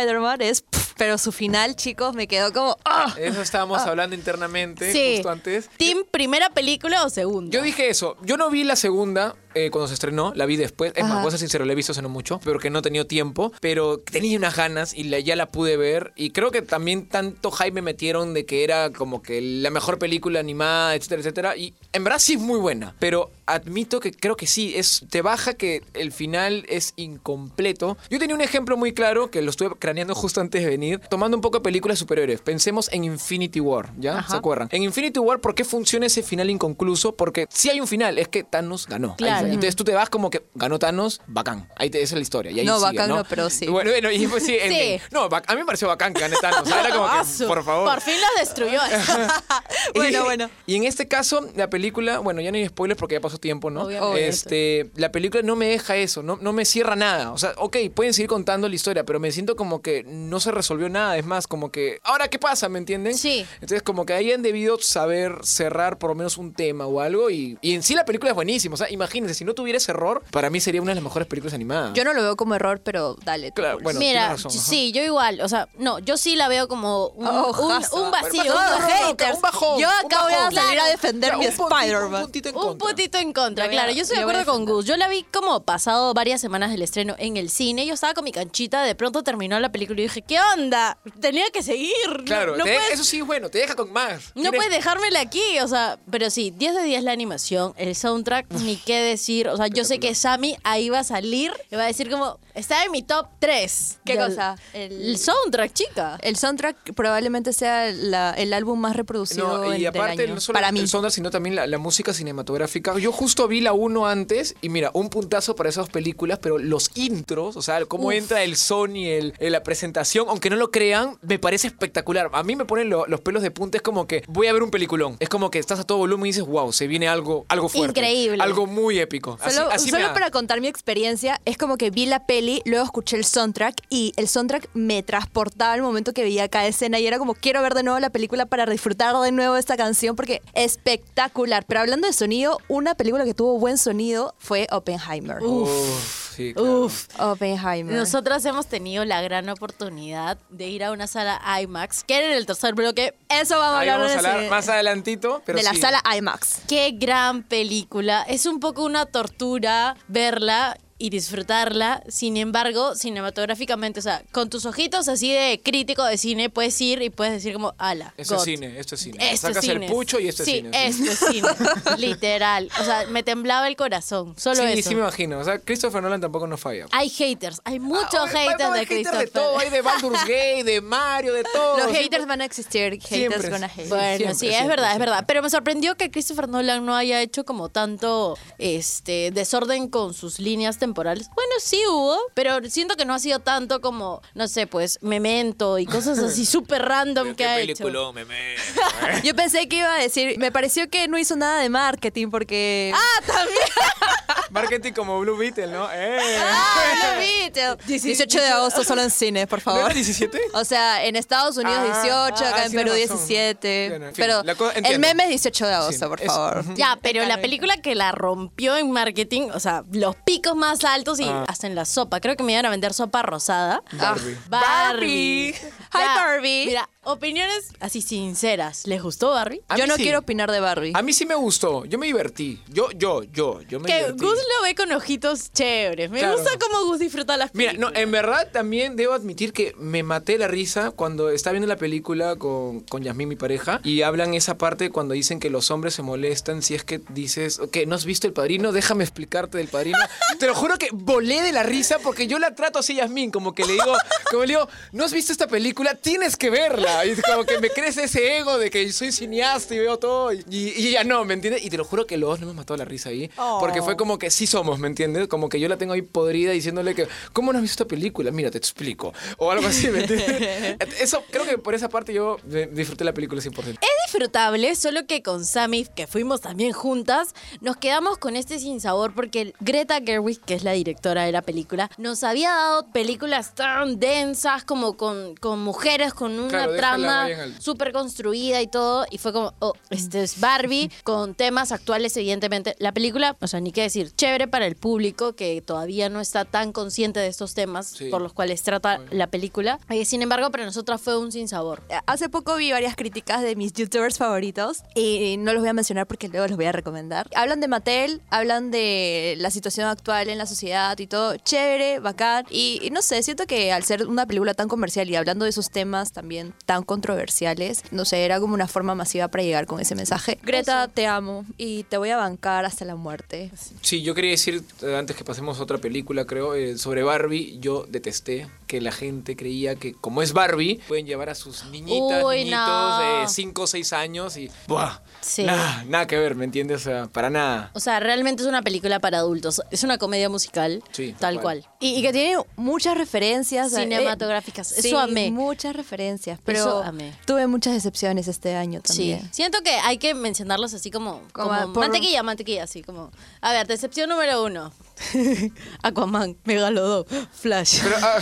Spider-Man 0.07 0.41
es 0.43 0.63
pff, 0.63 0.93
pero 0.97 1.19
su 1.19 1.33
final, 1.33 1.77
chicos, 1.77 2.15
me 2.15 2.27
quedó 2.29 2.53
como... 2.53 2.77
¡ah! 2.85 3.15
Eso 3.19 3.43
estábamos 3.43 3.83
hablando 3.83 4.15
internamente 4.15 4.93
Sí. 4.93 5.15
justo 5.17 5.31
antes. 5.31 5.69
¿Team 5.77 6.05
primera 6.11 6.49
película 6.51 7.05
o 7.05 7.11
segunda? 7.11 7.51
Yo 7.57 7.63
dije 7.63 7.89
eso. 7.91 8.17
Yo 8.23 8.37
no 8.37 8.49
vi 8.51 8.65
la 8.65 8.77
segunda 8.77 9.35
eh, 9.57 9.71
cuando 9.71 9.89
se 9.89 9.95
estrenó, 9.95 10.33
la 10.37 10.47
vi 10.47 10.57
después. 10.57 10.93
Es 10.95 11.03
más, 11.05 11.19
voy 11.23 11.29
a 11.29 11.31
ser 11.33 11.41
sincero, 11.41 11.65
la 11.65 11.73
he 11.73 11.75
visto 11.77 11.93
hace 11.93 12.03
no 12.03 12.09
mucho, 12.09 12.39
pero 12.45 12.59
que 12.59 12.71
no 12.71 12.79
he 12.81 12.83
tenido 12.83 13.07
tiempo. 13.07 13.53
Pero 13.61 13.99
tenía 13.99 14.37
unas 14.39 14.55
ganas 14.57 14.95
y 14.95 15.05
la- 15.05 15.19
ya 15.21 15.35
la 15.37 15.47
pude 15.47 15.77
ver. 15.77 16.13
Y 16.17 16.31
creo 16.31 16.51
que 16.51 16.63
también 16.63 17.07
tanto 17.09 17.51
hype 17.51 17.73
me 17.73 17.83
metieron 17.83 18.35
de 18.35 18.45
que 18.47 18.63
era 18.65 18.91
como 18.93 19.23
que 19.23 19.41
la 19.41 19.71
mejor 19.71 19.99
película 19.99 20.41
animada, 20.41 20.95
etcétera, 20.95 21.21
etcétera. 21.21 21.57
Y 21.57 21.75
en 21.93 22.05
verdad 22.05 22.19
sí 22.19 22.35
es 22.35 22.41
muy 22.41 22.59
buena. 22.61 22.95
Pero 22.99 23.31
admito 23.47 24.01
que 24.01 24.13
creo 24.13 24.37
que 24.37 24.47
sí, 24.47 24.75
es, 24.77 25.05
te 25.11 25.23
baja 25.23 25.55
que 25.55 25.83
el 25.95 26.13
final 26.13 26.65
es 26.69 26.93
incompleto. 26.97 27.97
Yo 28.11 28.19
tenía 28.19 28.35
un 28.35 28.43
ejemplo 28.43 28.77
muy 28.77 28.93
claro 28.93 29.31
que 29.31 29.43
lo 29.43 29.51
estuve 29.51 29.75
craneando 29.79 30.15
justo 30.15 30.41
antes 30.41 30.63
de 30.63 30.69
venir, 30.69 31.01
tomando 31.11 31.37
un 31.37 31.41
poco 31.41 31.59
de 31.59 31.63
películas 31.63 31.99
superiores. 31.99 32.41
Pensemos 32.41 32.89
en 32.93 33.05
Infinity 33.05 33.61
War, 33.61 33.93
¿ya? 33.99 34.19
Ajá. 34.19 34.31
¿Se 34.33 34.37
acuerdan? 34.37 34.69
En 34.73 34.83
Infinity 34.83 35.19
War, 35.19 35.41
¿por 35.41 35.55
qué 35.55 35.65
funciona 35.65 36.07
ese 36.07 36.23
final 36.23 36.51
inconcluso? 36.51 37.15
Porque 37.17 37.47
si 37.51 37.71
hay 37.71 37.81
un 37.81 37.87
final, 37.87 38.19
es 38.19 38.29
que 38.29 38.45
Thanos 38.45 38.87
ganó. 38.87 39.17
Ahí 39.23 39.46
Claro. 39.47 39.55
Entonces 39.55 39.77
tú 39.77 39.85
te 39.85 39.93
vas 39.95 40.11
como 40.11 40.31
que 40.31 40.45
ganó 40.55 40.79
Thanos, 40.79 41.21
bacán. 41.27 41.69
Ahí 41.77 41.91
te, 41.91 42.03
esa 42.03 42.15
es 42.15 42.19
la 42.19 42.23
historia. 42.23 42.53
Y 42.53 42.61
ahí 42.61 42.67
No, 42.67 42.79
sigue, 42.79 42.93
bacán 42.93 43.09
no, 43.09 43.25
pero 43.25 43.51
sí. 43.51 43.67
Bueno, 43.67 43.91
bueno, 43.91 44.11
y 44.11 44.27
pues 44.27 44.45
sí. 44.45 44.57
Sí. 44.69 44.75
en- 44.75 45.01
no, 45.11 45.25
a 45.25 45.29
mí 45.55 45.59
me 45.61 45.65
pareció 45.65 45.89
bacán 45.89 46.13
que 46.15 46.21
gane 46.21 46.37
Thanos. 46.41 46.61
O 46.63 46.67
sea, 46.67 46.81
era 46.81 46.95
como 46.95 47.11
que, 47.11 47.17
Asu, 47.19 47.47
por 47.47 47.65
favor. 47.65 47.89
Por 47.91 48.01
fin 48.01 48.15
lo 48.21 48.41
destruyó. 48.41 48.81
Bueno, 49.95 50.19
Y- 50.21 50.25
bueno. 50.25 50.51
Y 50.67 50.77
en 50.77 50.85
este 50.85 51.09
caso, 51.09 51.49
la 51.55 51.71
película, 51.71 52.19
bueno, 52.19 52.41
ya 52.41 52.51
no 52.51 52.57
hay 52.59 52.67
spoilers 52.69 52.99
porque 52.99 53.15
ya 53.15 53.21
pasó 53.21 53.39
tiempo, 53.39 53.71
¿no? 53.71 53.83
Obviamente. 53.83 54.29
Este, 54.29 54.91
la 54.97 55.11
película 55.13 55.43
no 55.43 55.57
me 55.57 55.67
deja 55.67 55.97
eso, 55.97 56.23
no, 56.23 56.39
no 56.41 56.53
me 56.53 56.65
cierra 56.65 56.97
nada. 56.97 57.33
O 57.33 57.39
sea, 57.39 57.55
ok, 57.57 57.77
pueden 57.95 58.13
seguir 58.15 58.29
contando 58.29 58.69
la 58.69 58.75
historia, 58.75 59.05
pero 59.05 59.21
me 59.21 59.31
siento 59.33 59.57
como 59.57 59.83
que 59.83 60.05
no 60.05 60.41
se 60.41 60.51
resolvió 60.51 60.89
nada. 60.89 61.17
Es 61.17 61.25
más, 61.25 61.47
como 61.47 61.71
que, 61.71 62.01
¿ahora 62.03 62.29
qué 62.29 62.39
pasa? 62.39 62.69
¿Me 62.69 62.79
entienden? 62.79 63.17
Sí. 63.17 63.47
Entonces, 63.55 63.83
como 63.83 64.07
que 64.07 64.13
hayan 64.15 64.43
debido 64.43 64.79
saber 64.81 65.41
cerrar 65.45 65.99
por 65.99 66.11
lo 66.11 66.15
menos 66.17 66.37
un 66.39 66.53
tema 66.53 66.87
o 66.87 67.01
algo. 67.01 67.31
Y, 67.31 67.59
y 67.61 67.75
en 67.75 67.83
sí 67.83 67.95
la 67.95 68.05
película 68.05 68.31
es 68.31 68.35
buenísima. 68.35 68.75
O 68.75 68.77
sea, 68.77 68.91
imagínense, 68.91 69.35
si 69.35 69.45
no 69.45 69.55
tuviera 69.55 69.77
ese 69.79 69.93
error, 69.93 70.23
para 70.31 70.51
mí 70.51 70.61
sería 70.61 70.83
una 70.83 70.91
de 70.93 70.97
las 70.97 71.05
mejores 71.05 71.27
películas 71.29 71.55
animadas. 71.55 71.93
Yo 71.95 72.05
no 72.05 72.13
lo 72.13 72.23
veo 72.23 72.37
como 72.37 72.55
error, 72.55 72.81
pero 72.83 73.17
dale. 73.25 73.53
Claro, 73.53 73.79
bueno, 73.83 73.99
Mira, 74.01 74.31
razón, 74.31 74.51
sí, 74.51 74.93
yo 74.93 75.03
igual. 75.03 75.41
O 75.41 75.49
sea, 75.49 75.69
no, 75.79 75.99
yo 76.01 76.17
sí 76.17 76.37
la 76.37 76.49
veo 76.49 76.69
como 76.69 77.09
un, 77.09 77.27
Oh, 77.27 77.53
un- 77.67 77.73
Hasa. 77.73 77.97
un 77.97 78.11
vacío. 78.11 78.43
Pero, 78.43 78.55
un 78.55 78.61
no, 78.61 78.65
no, 78.65 78.71
no, 78.71 78.87
vacío. 78.87 79.17
no, 79.29 79.35
un 79.35 79.41
bajón, 79.43 79.76
Yo 79.81 79.89
un 79.89 80.07
acabo 80.07 80.29
de 80.29 80.35
bajón. 80.37 80.55
salir 80.55 80.81
a 80.81 80.89
defender 80.89 81.31
Claro, 81.31 81.39
mi 81.39 81.47
un 81.47 81.53
puntito, 81.57 81.75
Un 81.75 81.83
Spider-Man. 81.83 82.23
puntito 82.23 82.49
en 82.49 82.57
Un 82.57 82.63
contra. 82.63 82.87
puntito 82.89 83.19
en 83.19 83.33
contra, 83.33 83.65
voy 83.67 83.75
a- 83.75 83.79
claro. 83.79 83.93
Yo 83.93 84.03
estoy 84.03 84.19
de 84.19 84.25
voy 84.25 84.35
a 84.35 84.41
acuerdo 84.41 84.53
con. 84.53 84.65
Gus. 84.67 84.85
Yo 84.85 84.97
la 84.97 85.09
vi 85.09 85.23
como 85.25 85.61
pasado 85.61 86.13
varias 86.15 86.41
semanas 86.41 86.71
del 86.71 86.83
estreno 86.83 87.15
en 87.19 87.37
el 87.37 87.51
cine. 87.51 87.87
Yo 87.87 87.95
estaba 87.95 88.15
con 88.15 88.25
mi 88.25 88.33
canchita, 88.33 88.83
de 88.83 88.95
pronto 88.95 89.23
terminó 89.23 89.59
la 89.61 89.71
película 89.73 90.01
y 90.01 90.05
dije, 90.05 90.23
¿qué 90.23 90.39
onda? 90.57 90.99
Tenía 91.21 91.49
que 91.51 91.63
seguir. 91.63 91.93
Claro, 92.25 92.57
no, 92.57 92.65
te- 92.65 92.75
puedes, 92.75 92.93
eso 92.95 93.05
sí 93.05 93.19
es 93.19 93.27
bueno, 93.27 93.49
te 93.49 93.59
deja 93.59 93.75
con 93.75 93.93
más. 93.93 94.33
no 94.35 94.43
Tienes- 94.43 94.57
puedes 94.59 94.71
dejármela 94.73 95.21
aquí. 95.21 95.43
O 95.63 95.69
sea, 95.69 95.99
pero 96.11 96.31
sí, 96.31 96.53
10 96.57 96.75
de 96.75 96.83
10 96.83 97.03
la 97.05 97.13
animación, 97.13 97.73
el 97.77 97.95
soundtrack, 97.95 98.51
ni 98.63 98.77
qué 98.77 99.01
decir. 99.01 99.49
O 99.49 99.57
sea, 99.57 99.67
yo 99.69 99.85
sé 99.85 99.99
que 100.01 100.15
Sammy 100.15 100.57
ahí 100.65 100.89
va 100.89 101.01
a 101.01 101.05
salir 101.05 101.53
y 101.71 101.77
va 101.77 101.83
a 101.83 101.87
decir 101.87 102.11
como, 102.11 102.39
está 102.55 102.85
en 102.85 102.91
mi 102.93 103.03
top 103.03 103.27
3. 103.39 103.99
¿Qué 104.05 104.17
cosa? 104.17 104.57
El, 104.73 104.93
El- 104.93 105.19
soundtrack, 105.19 105.73
chica. 105.73 106.19
El 106.23 106.37
soundtrack 106.37 106.95
probablemente 106.95 107.53
sea 107.53 107.91
la- 107.93 108.33
el 108.33 108.53
álbum 108.53 108.79
más 108.79 108.97
reproducido 108.97 109.47
No, 109.49 109.56
y 109.77 109.87
aparte 109.87 110.27
no 110.29 110.41
solo 110.41 110.55
para 110.55 110.73
mí. 110.73 110.81
el 110.81 110.89
soundtrack, 110.89 111.13
sino 111.15 111.31
también 111.31 111.57
la, 111.57 111.67
la 111.67 111.79
música 111.79 112.13
cinematográfica. 112.13 112.97
Yo 112.99 113.13
justo 113.13 113.49
vi 113.49 113.61
la 113.61 113.73
1 113.73 114.07
antes 114.07 114.55
y 114.61 114.69
mira, 114.69 114.91
un 114.95 115.09
puntazo 115.09 115.57
para 115.57 115.69
esas 115.69 115.89
películas, 115.89 116.39
pero 116.41 116.59
los 116.59 116.91
intros, 116.95 117.57
o 117.57 117.63
sea, 117.63 117.85
cómo 117.87 118.13
entra 118.13 118.43
el 118.43 118.57
Sony, 118.57 119.07
el, 119.07 119.35
el- 119.39 119.53
la 119.57 119.63
presentación, 119.63 120.27
aunque 120.29 120.51
no 120.51 120.57
lo 120.57 120.71
crean, 120.71 121.17
me 121.23 121.39
parece 121.39 121.67
espectacular. 121.69 122.29
A 122.33 122.43
mí 122.43 122.57
me 122.57 122.65
ponen 122.67 122.91
lo- 122.91 123.07
los 123.07 123.21
pelos 123.21 123.43
de 123.43 123.51
punta, 123.51 123.79
es 123.79 123.83
como 123.83 124.07
que 124.07 124.23
voy 124.29 124.49
a 124.49 124.53
ver 124.53 124.63
un 124.63 124.71
peliculón. 124.71 125.17
Es 125.21 125.29
como 125.29 125.51
que 125.51 125.59
estás 125.59 125.79
a 125.81 125.85
todo 125.85 125.99
volumen 125.99 126.27
y 126.27 126.31
dices, 126.31 126.45
wow, 126.47 126.73
se 126.73 126.87
viene 126.87 127.09
algo, 127.09 127.47
algo 127.49 127.69
fuerte. 127.69 128.01
Increíble. 128.01 128.43
Algo 128.43 128.67
muy 128.67 128.99
épico. 128.99 129.39
Solo, 129.49 129.71
así 129.71 129.89
solo 129.91 130.13
para 130.13 130.31
contar 130.31 130.61
mi 130.61 130.67
experiencia, 130.67 131.41
es 131.45 131.57
como 131.57 131.77
que 131.79 131.91
vi 131.91 132.07
la 132.07 132.27
peli, 132.27 132.61
luego 132.65 132.85
escuché 132.85 133.17
el 133.17 133.25
soundtrack 133.25 133.77
y 133.89 134.13
el 134.17 134.29
soundtrack 134.29 134.69
me 134.75 135.03
transportaba 135.03 135.73
al 135.73 135.83
momento 135.83 136.13
que 136.13 136.23
veía 136.23 136.49
cada 136.49 136.67
escena 136.67 136.99
y 136.99 137.07
era 137.07 137.19
como 137.19 137.35
quiero 137.35 137.63
ver 137.63 137.75
de 137.75 137.83
nuevo 137.83 137.99
la 138.01 138.11
película 138.11 138.47
para 138.47 138.67
disfrutar 138.67 139.17
de 139.23 139.33
nuevo 139.33 139.46
esta 139.55 139.77
canción 139.77 140.17
porque 140.17 140.43
espectacular. 140.55 141.65
Pero 141.67 141.81
hablando 141.81 142.07
de 142.09 142.13
sonido, 142.13 142.59
una 142.69 142.95
película 142.97 143.25
que 143.25 143.35
tuvo 143.35 143.59
buen 143.59 143.79
sonido 143.79 144.35
fue 144.39 144.67
Oppenheimer. 144.73 145.43
Uf, 145.43 146.35
sí, 146.35 146.53
claro. 146.55 146.81
Uf. 146.87 147.07
Oppenheimer. 147.21 147.95
Nosotras 147.95 148.45
hemos 148.47 148.67
tenido 148.67 149.05
la 149.05 149.21
gran 149.23 149.49
oportunidad 149.49 150.39
de 150.51 150.69
ir 150.69 150.83
a 150.83 150.91
una 150.91 151.07
sala 151.07 151.41
IMAX, 151.61 152.03
que 152.05 152.17
era 152.19 152.27
en 152.29 152.33
el 152.33 152.47
tercer 152.47 152.75
bloque. 152.75 153.15
Eso 153.29 153.59
vamos 153.59 153.77
a 153.77 153.81
Ahí 153.81 153.89
hablar, 153.89 154.09
vamos 154.09 154.17
a 154.17 154.19
hablar 154.29 154.41
ese- 154.41 154.51
más 154.51 154.69
adelantito, 154.69 155.43
pero 155.45 155.59
de 155.59 155.65
la 155.65 155.75
sala 155.75 156.03
IMAX. 156.17 156.61
Qué 156.67 156.91
gran 156.93 157.43
película. 157.43 158.23
Es 158.29 158.47
un 158.47 158.59
poco 158.59 158.85
una 158.85 159.07
tortura 159.07 159.97
verla 160.09 160.77
y 160.99 161.11
disfrutarla. 161.11 162.03
Sin 162.09 162.37
embargo, 162.37 162.95
cinematográficamente, 162.95 164.01
o 164.01 164.03
sea, 164.03 164.23
con 164.33 164.49
tus 164.51 164.65
ojitos 164.67 165.09
así 165.09 165.33
de 165.33 165.61
crítico 165.63 166.05
de 166.05 166.17
cine, 166.17 166.49
puedes 166.51 166.81
ir 166.81 167.03
y 167.03 167.11
puedes 167.11 167.35
decir 167.35 167.53
como, 167.53 167.75
ala. 167.79 168.15
Esto 168.17 168.37
es 168.37 168.43
cine, 168.43 168.79
esto 168.79 168.95
es 168.95 169.01
cine. 169.03 169.19
Esto 169.33 169.49
Sacas 169.49 169.65
es 169.65 169.71
el 169.71 169.77
cine. 169.77 169.89
pucho 169.89 170.19
y 170.21 170.29
esto 170.29 170.43
es 170.43 170.49
sí, 170.49 170.55
cine. 170.57 170.87
esto 170.87 171.05
es 171.13 171.19
cine. 171.19 171.49
Literal. 171.99 172.71
O 172.81 172.85
sea, 172.85 173.07
me 173.09 173.23
temblaba 173.23 173.69
el 173.69 173.77
corazón. 173.77 174.35
Solo 174.39 174.63
sí, 174.63 174.69
eso. 174.79 174.89
sí 174.89 174.95
me 174.95 175.01
imagino. 175.03 175.39
O 175.39 175.45
sea, 175.45 175.59
Christopher 175.59 176.03
Nolan 176.03 176.21
tampoco 176.21 176.47
nos 176.47 176.61
falla. 176.61 176.87
Hay 176.93 177.09
haters, 177.11 177.61
hay 177.65 177.79
muchos 177.81 178.15
Ah, 178.15 178.31
hay- 178.35 178.49
haters 178.49 178.71
hay 178.71 178.81
de 178.81 178.87
Christopher. 178.87 179.21
de 179.21 179.27
todo, 179.27 179.59
hay 179.59 179.71
de 179.71 179.83
Baldur's 179.83 180.21
Gate, 180.23 180.65
de 180.65 180.81
Mario, 180.81 181.33
de 181.35 181.45
todo. 181.45 181.77
Los 181.79 181.91
Sí, 181.91 181.97
haters 182.05 182.27
van 182.27 182.41
a 182.41 182.45
existir, 182.45 182.93
haters 182.93 183.07
Siempre. 183.09 183.51
gonna 183.51 183.67
hate. 183.67 183.89
Bueno, 183.89 184.17
Siempre, 184.17 184.35
sí, 184.35 184.47
es 184.49 184.55
siempre, 184.55 184.77
verdad, 184.77 184.93
es 184.93 184.99
verdad. 184.99 185.25
Pero 185.27 185.43
me 185.43 185.51
sorprendió 185.51 185.97
que 185.97 186.11
Christopher 186.11 186.49
Nolan 186.49 186.85
no 186.87 186.95
haya 186.97 187.21
hecho 187.23 187.45
como 187.45 187.69
tanto 187.69 188.37
este 188.59 189.31
desorden 189.31 189.89
con 189.89 190.15
sus 190.15 190.39
líneas 190.39 190.79
temporales. 190.87 191.29
Bueno, 191.35 191.53
sí 191.59 191.83
hubo, 191.89 192.17
pero 192.35 192.59
siento 192.69 192.97
que 192.97 193.05
no 193.05 193.15
ha 193.15 193.19
sido 193.19 193.41
tanto 193.41 193.81
como, 193.81 194.23
no 194.35 194.47
sé, 194.47 194.67
pues, 194.67 194.99
Memento 195.03 195.79
y 195.79 195.87
cosas 195.87 196.19
así 196.19 196.47
súper 196.57 196.83
random 196.83 197.35
que 197.35 197.45
ha 197.45 197.61
hecho. 197.61 198.13
meme. 198.13 198.55
Yo 199.25 199.35
pensé 199.35 199.69
que 199.69 199.79
iba 199.79 199.93
a 199.93 199.99
decir, 199.99 200.39
me 200.39 200.53
pareció 200.53 200.89
que 200.89 201.09
no 201.09 201.19
hizo 201.19 201.35
nada 201.37 201.61
de 201.61 201.69
marketing 201.69 202.29
porque... 202.31 202.93
Ah, 202.95 203.23
también. 203.27 203.59
Marketing 204.51 204.93
como 204.93 205.19
Blue 205.21 205.37
Beetle, 205.37 205.67
¿no? 205.69 205.89
¡Eh! 205.93 206.19
Ah, 206.41 207.13
no, 207.15 207.19
Beatle. 207.19 207.77
18 207.87 208.41
de 208.41 208.49
agosto 208.49 208.85
solo 208.85 209.03
en 209.03 209.11
cines, 209.11 209.47
por 209.47 209.59
¿No 209.61 209.65
favor. 209.65 209.85
era 209.87 209.95
17? 209.95 210.41
O 210.55 210.65
sea, 210.65 211.05
en 211.05 211.17
Estados 211.17 211.57
Unidos 211.57 211.79
Ah, 211.81 212.03
18, 212.03 212.45
ah, 212.45 212.49
acá 212.49 212.65
en 212.65 212.71
tiene 212.71 212.85
Perú 212.85 212.97
razón. 212.97 213.17
17. 213.27 213.89
Bueno, 213.91 214.07
en 214.09 214.15
fin, 214.15 214.25
pero 214.25 214.57
cosa- 214.57 214.73
el 214.79 214.99
meme 214.99 215.25
es 215.25 215.29
18 215.31 215.67
de 215.67 215.75
agosto, 215.75 216.05
Sí, 216.05 216.09
por 216.09 216.21
eso. 216.21 216.33
favor. 216.33 216.75
Ya, 216.75 216.99
pero 217.03 217.25
la 217.25 217.41
película 217.41 217.77
que 217.79 217.95
la 217.95 218.13
rompió 218.13 218.77
en 218.77 218.91
marketing, 218.93 219.51
o 219.53 219.61
sea, 219.61 219.83
los 219.93 220.15
picos 220.17 220.55
más 220.55 220.85
altos 220.85 221.21
y 221.21 221.25
Ah. 221.29 221.45
hasta 221.49 221.67
en 221.67 221.75
la 221.75 221.85
sopa. 221.85 222.21
Creo 222.21 222.37
que 222.37 222.43
me 222.43 222.53
iban 222.53 222.67
a 222.67 222.71
vender 222.71 222.93
sopa 222.93 223.23
rosada. 223.23 223.83
Barbie. 223.93 224.37
Ah, 224.45 224.49
Barbie. 224.49 225.53
Barbie. 225.53 225.55
Hi, 225.93 226.05
Barbie. 226.17 226.67
Mira, 226.67 226.89
opiniones 227.07 227.71
así 227.81 228.03
sinceras. 228.03 228.87
¿Les 228.87 229.03
gustó 229.03 229.31
Barbie? 229.31 229.63
A 229.69 229.77
Yo 229.77 229.85
mí 229.85 229.89
no 229.89 229.97
sí. 229.97 230.03
quiero 230.03 230.19
opinar 230.21 230.51
de 230.51 230.61
Barbie. 230.61 230.93
A 230.95 231.03
mí 231.03 231.13
sí 231.13 231.25
me 231.27 231.35
gustó. 231.35 231.85
Yo 231.87 231.99
me 231.99 232.07
divertí. 232.07 232.61
Yo, 232.69 232.91
yo, 232.93 233.23
yo, 233.25 233.61
yo 233.63 233.81
me 233.81 233.87
Que 233.87 233.99
divertí. 233.99 234.25
Gus 234.25 234.35
lo 234.35 234.63
ve 234.65 234.75
con 234.75 234.93
ojitos 234.93 235.53
chéveres. 235.53 236.11
Me 236.11 236.19
Claro. 236.21 236.37
gusta 236.37 236.51
cómo 236.59 236.85
Gus 236.87 236.99
disfruta 236.99 237.37
las 237.37 237.55
Mira, 237.55 237.71
películas. 237.73 237.93
no, 237.95 237.99
en 238.01 238.11
verdad 238.11 238.51
también 238.53 238.97
debo 238.97 239.15
admitir 239.15 239.53
que 239.53 239.75
me 239.79 240.03
maté 240.03 240.39
la 240.39 240.49
risa 240.49 240.91
cuando 240.91 241.31
estaba 241.31 241.53
viendo 241.53 241.67
la 241.69 241.77
película 241.77 242.37
con, 242.37 242.81
con 242.81 243.03
Yasmín, 243.03 243.29
mi 243.29 243.37
pareja, 243.37 243.81
y 243.85 244.03
hablan 244.03 244.35
esa 244.35 244.59
parte 244.59 244.91
cuando 244.91 245.15
dicen 245.15 245.41
que 245.41 245.51
los 245.51 245.71
hombres 245.71 245.95
se 245.95 246.03
molestan 246.03 246.63
si 246.63 246.75
es 246.75 246.85
que 246.85 247.01
dices, 247.11 247.59
ok, 247.61 247.79
¿no 247.87 247.95
has 247.95 248.05
visto 248.05 248.27
el 248.27 248.33
padrino? 248.33 248.73
Déjame 248.73 249.05
explicarte 249.05 249.59
del 249.59 249.69
padrino. 249.69 249.99
Te 250.39 250.47
lo 250.47 250.55
juro 250.55 250.77
que 250.79 250.89
volé 250.93 251.43
de 251.43 251.53
la 251.53 251.63
risa 251.63 251.99
porque 251.99 252.27
yo 252.27 252.39
la 252.39 252.55
trato 252.55 252.79
así, 252.79 252.97
Yasmín, 252.97 253.31
como 253.31 253.55
que 253.55 253.65
le 253.65 253.73
digo, 253.75 253.95
como 254.31 254.43
le 254.43 254.49
digo, 254.49 254.69
¿no 254.93 255.05
has 255.05 255.13
visto 255.13 255.33
esta 255.33 255.47
película? 255.47 255.95
Tienes 255.95 256.37
que 256.37 256.51
verla. 256.51 256.96
Y 257.07 257.21
como 257.23 257.45
que 257.45 257.59
me 257.59 257.71
crece 257.71 258.05
ese 258.05 258.39
ego 258.39 258.59
de 258.59 258.71
que 258.71 258.93
soy 258.93 259.13
cineasta 259.13 259.75
y 259.75 259.79
veo 259.79 259.99
todo. 259.99 260.33
Y, 260.33 260.45
y 260.49 260.89
ella 260.89 261.05
no, 261.05 261.25
¿me 261.25 261.35
entiendes? 261.35 261.65
Y 261.65 261.71
te 261.71 261.77
lo 261.77 261.85
juro 261.85 262.07
que 262.07 262.17
los 262.17 262.31
dos 262.31 262.41
nos 262.41 262.47
hemos 262.47 262.57
matado 262.57 262.77
la 262.77 262.85
risa 262.85 263.11
ahí. 263.11 263.31
Porque 263.61 263.83
fue 263.83 263.97
como 263.97 264.19
que 264.19 264.31
sí 264.31 264.47
somos, 264.47 264.79
¿me 264.79 264.89
entiendes? 264.89 265.29
Como 265.29 265.49
que 265.49 265.61
yo 265.61 265.69
la 265.69 265.77
tengo 265.77 265.93
ahí 265.93 266.03
podrida 266.03 266.53
diciéndole 266.53 266.95
que, 266.95 267.09
¿cómo 267.33 267.53
no 267.53 267.59
has 267.59 267.63
visto 267.63 267.85
esta 267.85 267.89
película? 267.89 268.31
Mira, 268.31 268.51
te 268.51 268.59
explico. 268.59 269.13
O 269.39 269.51
algo 269.51 269.67
así, 269.67 269.89
¿me 269.89 270.01
entiendes? 270.01 270.77
Eso, 271.01 271.23
creo 271.31 271.45
que 271.45 271.59
por 271.59 271.75
esa 271.75 271.89
parte 271.89 272.13
yo 272.13 272.39
eh, 272.51 272.69
disfruté 272.73 273.05
la 273.05 273.13
película 273.13 273.41
100%. 273.41 273.69
Es 273.69 273.77
disfrutable, 274.07 274.75
solo 274.77 275.07
que 275.07 275.23
con 275.23 275.45
Sammy, 275.45 275.87
que 275.95 276.07
fuimos 276.07 276.41
también 276.41 276.73
juntas, 276.73 277.35
nos 277.61 277.77
quedamos 277.77 278.19
con 278.19 278.37
este 278.37 278.59
sinsabor 278.59 279.15
porque 279.15 279.55
Greta 279.61 280.01
Gerwig, 280.05 280.41
que 280.41 280.55
es 280.55 280.65
la 280.65 280.73
directora 280.73 281.25
de 281.25 281.33
la 281.33 281.43
película, 281.43 281.91
nos 281.99 282.25
había 282.25 282.51
dado 282.51 282.87
películas 282.93 283.55
tan 283.55 283.99
densas 283.99 284.65
como 284.65 284.97
con, 284.97 285.37
con 285.37 285.61
mujeres 285.61 286.15
con 286.15 286.39
una 286.39 286.49
Claro, 286.49 286.77
trama 286.95 287.29
súper 287.61 287.93
construida 287.93 288.61
y 288.63 288.67
todo. 288.67 289.07
Y 289.11 289.19
fue 289.19 289.33
como, 289.33 289.55
oh, 289.61 289.73
este 289.91 290.23
es 290.23 290.41
Barbie 290.41 290.91
con 291.05 291.35
temas 291.35 291.73
actuales, 291.73 292.17
evidentemente. 292.17 292.75
La 292.79 292.93
película, 292.93 293.37
o 293.41 293.47
sea, 293.47 293.61
ni 293.61 293.73
qué 293.73 293.83
decir, 293.83 294.11
chévere 294.15 294.49
para 294.49 294.67
el 294.67 294.77
público 294.77 295.35
que 295.35 295.61
todavía 295.63 296.09
no 296.09 296.21
está 296.21 296.45
tan 296.45 296.73
consciente 296.73 297.21
de 297.21 297.29
estos 297.29 297.55
temas 297.55 297.87
Sí. 297.87 298.09
por 298.11 298.21
los 298.21 298.33
cuales 298.33 298.63
trata 298.63 299.01
la 299.11 299.27
película. 299.29 299.79
Eh, 299.89 300.05
sin 300.05 300.23
embargo, 300.23 300.51
para 300.51 300.65
nosotras 300.65 301.01
fue 301.01 301.19
un 301.19 301.33
sinsabor. 301.33 301.83
Hace 302.07 302.29
poco 302.29 302.57
vi 302.57 302.73
varias 302.73 302.97
críticas 302.97 303.43
de 303.43 303.57
mis 303.57 303.73
youtubers 303.73 304.19
favoritos 304.19 304.83
y 304.95 305.37
no 305.39 305.53
los 305.53 305.63
voy 305.63 305.71
a 305.71 305.73
mencionar 305.73 306.07
porque 306.07 306.29
luego 306.29 306.47
los 306.47 306.57
voy 306.57 306.67
a 306.67 306.73
recomendar. 306.73 307.29
Hablan 307.35 307.61
de 307.61 307.69
Mattel, 307.69 308.23
hablan 308.31 308.71
de 308.71 309.35
la 309.39 309.51
situación 309.51 309.87
actual 309.89 310.29
en 310.29 310.39
la 310.39 310.47
sociedad 310.47 310.99
y 310.99 311.07
todo. 311.07 311.37
Chévere, 311.37 312.01
bacán. 312.01 312.45
Y, 312.51 312.81
y 312.83 312.91
no 312.91 313.03
sé, 313.03 313.23
siento 313.23 313.47
que 313.47 313.73
al 313.73 313.85
ser 313.85 314.07
una 314.07 314.27
película 314.27 314.55
tan 314.55 314.69
comercial 314.69 315.09
y 315.11 315.17
hablando 315.17 315.45
de 315.45 315.51
esos 315.51 315.71
temas 315.71 316.13
también 316.13 316.55
tan 316.67 316.83
controversiales, 316.83 317.83
no 317.93 318.05
sé, 318.05 318.25
era 318.25 318.41
como 318.41 318.55
una 318.55 318.67
forma 318.69 318.95
masiva 318.95 319.29
para 319.29 319.45
llegar 319.45 319.67
con 319.67 319.81
ese 319.81 319.95
mensaje. 319.95 320.39
Greta, 320.43 320.89
te 320.89 321.07
amo 321.07 321.45
y 321.57 321.85
te 321.85 321.97
voy 321.97 322.11
a 322.11 322.17
bancar 322.17 322.65
hasta 322.65 322.85
la 322.85 322.97
muerte. 322.97 323.51
Sí, 323.81 324.03
yo 324.03 324.15
quería 324.15 324.33
decir, 324.33 324.63
eh, 324.83 324.97
antes 324.97 325.17
que 325.17 325.25
pasemos 325.25 325.59
a 325.59 325.63
otra 325.63 325.79
película, 325.79 326.25
creo, 326.27 326.55
eh, 326.55 326.77
sobre 326.77 327.03
Barbie, 327.03 327.59
yo 327.61 327.87
detesté 327.89 328.49
que 328.67 328.81
la 328.81 328.91
gente 328.93 329.37
creía 329.37 329.77
que 329.77 329.95
como 329.95 330.23
es 330.23 330.33
Barbie, 330.33 330.81
pueden 330.89 331.07
llevar 331.07 331.31
a 331.31 331.35
sus 331.37 331.65
niñitas, 331.67 332.25
Uy, 332.25 332.39
niñitos 332.45 332.59
no. 332.59 333.21
de 333.23 333.29
5 333.29 333.63
o 333.63 333.67
6 333.67 333.93
años 333.93 334.37
y... 334.37 334.51
¡Buah! 334.67 334.99
Sí. 335.21 335.45
Nada, 335.45 335.85
nada 335.89 336.07
que 336.07 336.19
ver, 336.19 336.35
¿me 336.35 336.45
entiendes? 336.45 336.81
O 336.83 336.85
sea, 336.85 337.07
para 337.07 337.31
nada. 337.31 337.71
O 337.75 337.81
sea, 337.81 338.01
realmente 338.01 338.43
es 338.43 338.49
una 338.49 338.63
película 338.63 339.01
para 339.01 339.19
adultos. 339.19 339.63
Es 339.71 339.85
una 339.85 339.99
comedia 339.99 340.29
musical, 340.29 340.83
Sí, 340.93 341.15
tal 341.19 341.41
cual. 341.41 341.63
cual. 341.63 341.75
Y, 341.81 341.95
y 341.97 342.03
que 342.03 342.13
tiene 342.13 342.39
muchas 342.57 342.97
referencias 342.99 343.73
eh, 343.73 343.83
Cinematográficas. 343.83 344.73
Eso 344.73 344.83
sí, 344.83 344.95
amé. 344.95 345.31
Muchas 345.31 345.75
referencias, 345.77 346.39
pero 346.45 346.56
Eso 346.57 346.83
amé. 346.83 347.13
tuve 347.27 347.47
muchas 347.47 347.73
decepciones 347.75 348.29
este 348.29 348.55
año 348.57 348.81
Sí, 348.85 348.89
también. 349.13 349.29
siento 349.33 349.59
que 349.63 349.71
hay 349.71 349.99
que 349.99 350.15
mencionarlos 350.15 350.75
así 350.75 350.91
como, 350.91 351.21
Como 351.33 351.49
como 351.49 351.73
por- 351.73 351.83
mantequilla, 351.85 352.23
mantequilla, 352.23 352.65
así 352.65 352.83
como. 352.83 353.11
A 353.41 353.53
ver, 353.53 353.67
decepción 353.67 354.09
número 354.11 354.43
uno. 354.45 354.73
Aquaman, 355.83 356.37
Megalodon, 356.45 357.05
Flash. 357.33 357.81
Pero, 357.83 357.97
ah, 358.03 358.19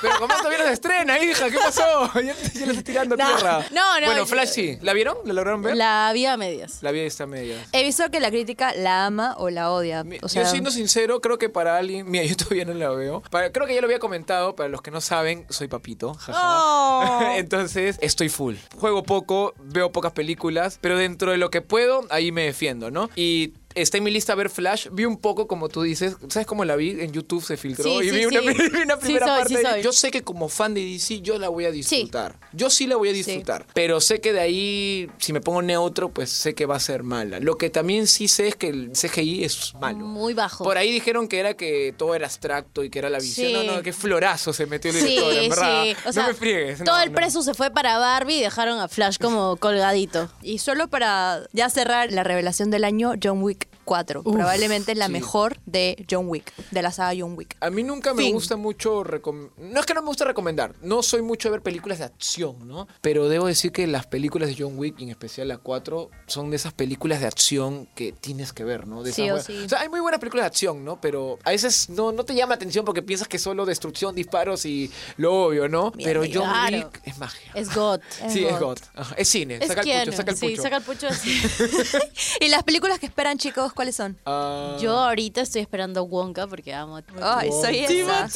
pero 0.00 0.14
¿cómo 0.18 0.34
todavía 0.36 0.58
no 0.58 0.64
se 0.66 0.72
estrena, 0.72 1.18
hija? 1.22 1.50
¿Qué 1.50 1.58
pasó? 1.58 2.10
Ya, 2.18 2.34
ya 2.34 2.66
lo 2.66 2.72
estoy 2.72 2.82
tirando 2.82 3.16
No, 3.16 3.26
tierra. 3.26 3.64
no, 3.72 4.00
no, 4.00 4.06
Bueno, 4.06 4.22
yo- 4.22 4.26
Flash 4.26 4.48
sí. 4.48 4.78
¿La 4.82 4.92
vieron? 4.92 5.16
¿La 5.24 5.32
lograron 5.32 5.62
ver? 5.62 5.76
La 5.76 6.10
vi 6.12 6.26
a 6.26 6.36
medias. 6.36 6.78
La 6.82 6.90
vi 6.90 7.00
está 7.00 7.24
a 7.24 7.26
medias. 7.26 7.66
He 7.72 7.82
visto 7.84 8.10
que 8.10 8.20
la 8.20 8.30
crítica 8.30 8.74
la 8.74 9.06
ama 9.06 9.34
o 9.38 9.50
la 9.50 9.70
odia. 9.70 10.04
Mi- 10.04 10.18
O 10.22 10.28
sea, 10.28 10.42
yo 10.42 10.50
siendo 10.50 10.70
sincero, 10.70 11.20
creo 11.20 11.38
que 11.38 11.48
para 11.48 11.76
alguien, 11.76 12.10
mira, 12.10 12.24
yo 12.24 12.36
todavía 12.36 12.64
no 12.64 12.74
la 12.74 12.90
veo. 12.90 13.22
Para- 13.30 13.52
creo 13.52 13.66
que 13.66 13.74
ya 13.74 13.80
lo 13.80 13.86
había 13.86 13.98
comentado, 13.98 14.56
para 14.56 14.68
los 14.68 14.82
que 14.82 14.90
no 14.90 15.00
saben, 15.00 15.46
soy 15.50 15.68
papito. 15.68 16.14
jaja. 16.14 16.38
Oh. 16.42 17.20
Entonces, 17.36 17.96
estoy 18.00 18.28
full. 18.28 18.56
Juego 18.76 19.02
poco, 19.02 19.54
veo 19.58 19.92
pocas 19.92 20.12
películas, 20.12 20.78
pero 20.80 20.96
dentro 20.98 21.30
de 21.30 21.38
lo 21.38 21.50
que 21.50 21.60
puedo, 21.62 22.04
ahí 22.10 22.32
me 22.32 22.42
defiendo, 22.44 22.90
¿no? 22.90 23.08
Y 23.16 23.54
está 23.82 23.98
en 23.98 24.04
mi 24.04 24.10
lista 24.10 24.34
ver 24.34 24.50
Flash. 24.50 24.88
Vi 24.92 25.04
un 25.04 25.16
poco, 25.16 25.46
como 25.46 25.68
tú 25.68 25.82
dices. 25.82 26.16
¿Sabes 26.28 26.46
cómo 26.46 26.64
la 26.64 26.76
vi? 26.76 26.90
En 27.00 27.12
YouTube 27.12 27.42
se 27.44 27.56
filtró. 27.56 27.84
Sí, 27.84 27.90
y 28.06 28.10
sí, 28.10 28.16
vi, 28.16 28.24
una, 28.26 28.40
sí. 28.40 28.48
vi 28.72 28.80
una 28.82 28.94
Sí 28.96 29.00
primera 29.02 29.26
soy, 29.26 29.38
parte. 29.38 29.56
sí 29.56 29.62
soy. 29.62 29.82
Yo 29.82 29.92
sé 29.92 30.10
que 30.10 30.22
como 30.22 30.48
fan 30.48 30.74
de 30.74 30.84
DC, 30.84 31.20
yo 31.20 31.38
la 31.38 31.48
voy 31.48 31.64
a 31.64 31.70
disfrutar. 31.70 32.36
Yo 32.52 32.70
sí 32.70 32.86
la 32.86 32.96
voy 32.96 33.08
a 33.10 33.12
disfrutar. 33.12 33.66
Pero 33.74 34.00
sé 34.00 34.20
que 34.20 34.32
de 34.32 34.40
ahí, 34.40 35.10
si 35.18 35.32
me 35.32 35.40
pongo 35.40 35.62
neutro, 35.62 36.08
pues 36.10 36.30
sé 36.30 36.54
que 36.54 36.66
va 36.66 36.76
a 36.76 36.80
ser 36.80 37.02
mala. 37.02 37.40
Lo 37.40 37.56
que 37.58 37.70
también 37.70 38.06
sí 38.06 38.28
sé 38.28 38.48
es 38.48 38.56
que 38.56 38.68
el 38.68 38.92
CGI 38.92 39.44
es 39.44 39.74
malo. 39.80 39.98
Muy 39.98 40.34
bajo. 40.34 40.64
Por 40.64 40.76
ahí 40.78 40.90
dijeron 40.90 41.28
que 41.28 41.38
era 41.38 41.54
que 41.54 41.94
todo 41.96 42.14
era 42.14 42.26
abstracto 42.26 42.84
y 42.84 42.90
que 42.90 42.98
era 42.98 43.10
la 43.10 43.18
visión. 43.18 43.48
Sí. 43.48 43.52
No, 43.52 43.62
no, 43.76 43.82
qué 43.82 43.92
florazo 43.92 44.52
se 44.52 44.66
metió 44.66 44.90
el 44.90 44.96
Sí, 44.96 45.06
director, 45.06 45.32
en 45.34 45.50
verdad. 45.50 45.84
sí. 45.84 45.96
O 46.06 46.12
sea, 46.12 46.22
no 46.22 46.28
me 46.28 46.34
friegues. 46.34 46.78
todo 46.84 46.96
no, 46.96 47.02
el 47.02 47.10
no. 47.10 47.16
preso 47.16 47.42
se 47.42 47.54
fue 47.54 47.70
para 47.70 47.98
Barbie 47.98 48.38
y 48.38 48.40
dejaron 48.42 48.78
a 48.80 48.88
Flash 48.88 49.18
como 49.20 49.56
colgadito. 49.56 50.30
Y 50.42 50.58
solo 50.58 50.88
para 50.88 51.42
ya 51.52 51.68
cerrar 51.70 52.10
la 52.12 52.24
revelación 52.24 52.70
del 52.70 52.84
año, 52.84 53.12
John 53.22 53.42
Wick 53.42 53.67
4. 53.84 54.22
Probablemente 54.22 54.94
la 54.94 55.06
sí. 55.06 55.12
mejor 55.12 55.56
de 55.64 56.04
John 56.10 56.28
Wick, 56.28 56.52
de 56.70 56.82
la 56.82 56.92
saga 56.92 57.18
John 57.18 57.34
Wick. 57.36 57.56
A 57.60 57.70
mí 57.70 57.82
nunca 57.82 58.12
me 58.12 58.22
Fin. 58.24 58.34
gusta 58.34 58.56
mucho 58.56 59.02
recom- 59.02 59.50
No 59.56 59.80
es 59.80 59.86
que 59.86 59.94
no 59.94 60.02
me 60.02 60.08
gusta 60.08 60.24
recomendar. 60.26 60.74
No 60.82 61.02
soy 61.02 61.22
mucho 61.22 61.48
de 61.48 61.52
ver 61.52 61.62
películas 61.62 61.98
de 61.98 62.04
acción, 62.04 62.68
¿no? 62.68 62.86
Pero 63.00 63.28
debo 63.28 63.46
decir 63.46 63.72
que 63.72 63.86
las 63.86 64.06
películas 64.06 64.48
de 64.50 64.56
John 64.62 64.78
Wick, 64.78 65.00
y 65.00 65.04
en 65.04 65.10
especial 65.10 65.48
la 65.48 65.56
4, 65.58 66.10
son 66.26 66.50
de 66.50 66.56
esas 66.56 66.72
películas 66.74 67.20
de 67.20 67.26
acción 67.26 67.86
que 67.94 68.12
tienes 68.12 68.52
que 68.52 68.64
ver, 68.64 68.86
¿no? 68.86 69.02
De 69.02 69.12
Sí 69.12 69.24
esas 69.24 69.40
o 69.40 69.46
sí. 69.46 69.68
sea, 69.68 69.80
hay 69.80 69.88
muy 69.88 70.00
buenas 70.00 70.20
películas 70.20 70.44
de 70.44 70.48
acción, 70.48 70.84
¿no? 70.84 71.00
Pero 71.00 71.38
a 71.44 71.50
veces 71.50 71.88
no, 71.88 72.12
no 72.12 72.24
te 72.24 72.34
llama 72.34 72.54
atención 72.56 72.84
porque 72.84 73.00
piensas 73.02 73.26
que 73.28 73.38
es 73.38 73.42
solo 73.42 73.64
destrucción, 73.64 74.14
disparos 74.14 74.66
y 74.66 74.90
lo 75.16 75.44
obvio, 75.46 75.68
¿no? 75.68 75.92
Pero 75.92 76.20
John 76.22 76.42
claro. 76.50 76.76
Wick 76.76 77.00
es 77.04 77.18
magia. 77.18 77.52
Es 77.54 77.74
God. 77.74 78.00
sí, 78.28 78.42
God. 78.42 78.50
es 78.52 78.60
God. 78.60 78.78
Ajá, 78.94 79.14
Es 79.16 79.28
cine. 79.28 79.58
Es 79.62 79.68
saca 79.68 79.80
el 79.80 80.04
pucho, 80.04 80.16
saca 80.16 80.30
el 80.32 80.36
Sí, 80.36 80.48
pucho. 80.50 80.62
saca 80.62 80.76
el 80.76 80.82
pucho 80.82 81.06
así. 81.08 81.40
¿Y 82.40 82.48
las 82.48 82.62
películas 82.64 82.98
que 82.98 83.06
esperan, 83.06 83.38
chicos, 83.38 83.47
cuáles 83.74 83.96
son? 83.96 84.16
Ah, 84.26 84.76
Yo 84.80 84.92
ahorita 84.98 85.40
estoy 85.42 85.62
esperando 85.62 86.04
Wonka 86.04 86.46
porque 86.46 86.74
amo 86.74 86.96
a 86.98 87.02
Ay, 87.38 87.50
soy 87.50 87.78
esa. 87.78 88.28